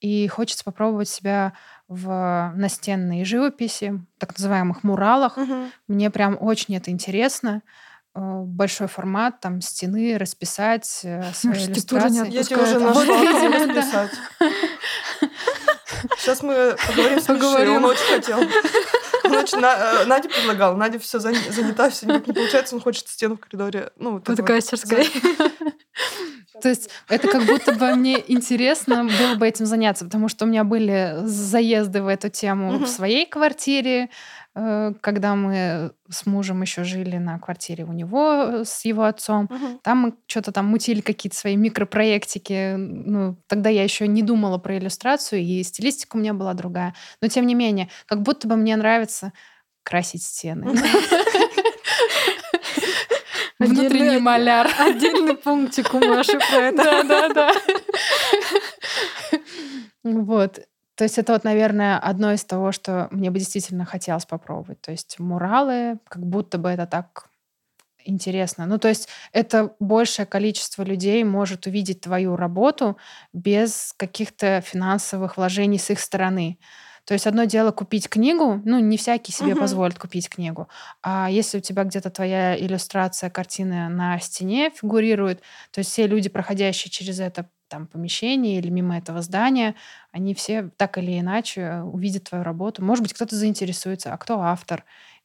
[0.00, 1.52] И хочется попробовать себя
[1.88, 5.38] в настенной живописи, так называемых муралах.
[5.88, 7.62] Мне прям очень это интересно.
[8.14, 12.30] Э, Большой формат, там, стены, расписать э, свои иллюстрации.
[12.30, 14.10] Я тебя уже нашла, расписать.
[16.18, 18.38] Сейчас мы поговорим с Мишей, он очень хотел.
[19.34, 23.08] Он очень- На- э, Надя предлагала, Надя все занята, все никак не получается, он хочет
[23.08, 23.90] стену в коридоре.
[23.96, 24.48] Ну, вот это вот.
[26.62, 30.48] То есть это как будто бы мне интересно было бы этим заняться, потому что у
[30.48, 34.10] меня были заезды в эту тему в своей квартире,
[34.54, 39.48] э, когда мы с мужем еще жили на квартире у него э, с его отцом.
[39.50, 39.80] Мгм.
[39.82, 42.74] Там мы что-то там мутили какие-то свои микропроектики.
[42.76, 46.94] Ну, тогда я еще не думала про иллюстрацию, и стилистика у меня была другая.
[47.20, 49.32] Но тем не менее, как будто бы мне нравится
[49.82, 50.74] красить стены.
[53.66, 54.70] Внутренний Отдельный- маляр.
[54.78, 56.84] Отдельный пунктик у Маши про это.
[56.84, 57.52] Да, да, да.
[60.02, 60.60] Вот.
[60.96, 64.80] То есть это вот, наверное, одно из того, что мне бы действительно хотелось попробовать.
[64.80, 67.28] То есть муралы, как будто бы это так
[68.04, 68.66] интересно.
[68.66, 72.96] Ну, то есть это большее количество людей может увидеть твою работу
[73.32, 76.58] без каких-то финансовых вложений с их стороны.
[77.04, 79.58] То есть одно дело купить книгу, ну, не всякий себе Мгм.
[79.60, 80.68] позволит купить книгу.
[81.02, 85.40] А если у тебя где-то твоя иллюстрация, картина на стене фигурирует,
[85.70, 89.74] то есть все люди, проходящие через это там помещение или мимо этого здания,
[90.12, 92.84] они все так или иначе э, увидят твою работу.
[92.84, 94.84] Может быть, кто-то заинтересуется, а кто автор.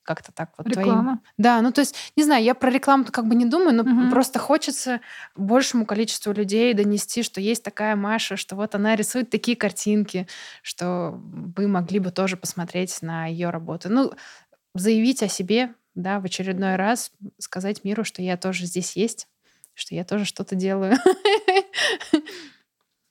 [0.09, 1.19] Как-то так вот твоим Реклама.
[1.37, 4.09] да, ну то есть, не знаю, я про рекламу как бы не думаю, но Мгм.
[4.09, 5.01] просто хочется
[5.35, 10.27] большему количеству людей донести, что есть такая Маша, что вот она рисует такие картинки,
[10.63, 13.89] что вы могли бы тоже посмотреть на ее работу.
[13.91, 14.13] Ну,
[14.73, 19.27] заявить о себе, да, в очередной раз, сказать миру, что я тоже здесь есть,
[19.75, 20.95] что я тоже что-то делаю.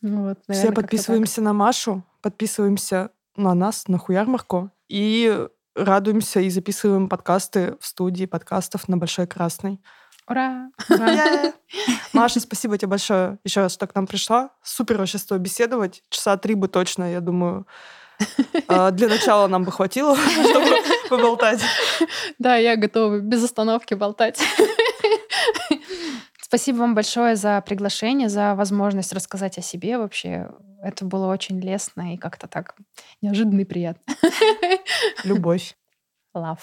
[0.03, 1.07] Ну Вот, Все наверно, как-то так.
[1.07, 5.47] подписываемся на Машу, подписываемся на нас, на Хуярмарку, и
[5.79, 9.81] радуемся и записываем подкасты в студии подкастов на Большой Красной.
[10.29, 10.69] Ура!
[10.91, 11.53] Е!
[12.13, 14.51] Маша, спасибо тебе большое еще раз, что к нам пришла.
[14.63, 16.03] Супер вообще с тобой беседовать.
[16.11, 17.67] Часа три бы точно, я думаю.
[18.67, 20.17] А, Для начала нам бы хватило,
[20.51, 20.67] чтобы
[21.09, 21.63] поболтать.
[22.39, 24.41] Да, я готова без остановки болтать.
[26.49, 30.51] Спасибо вам большое за приглашение, за возможность рассказать о себе вообще.
[30.83, 32.75] Это было очень лестно и как-то так
[33.21, 34.15] неожиданно и приятно.
[35.25, 35.77] Любовь.
[36.35, 36.59] Love.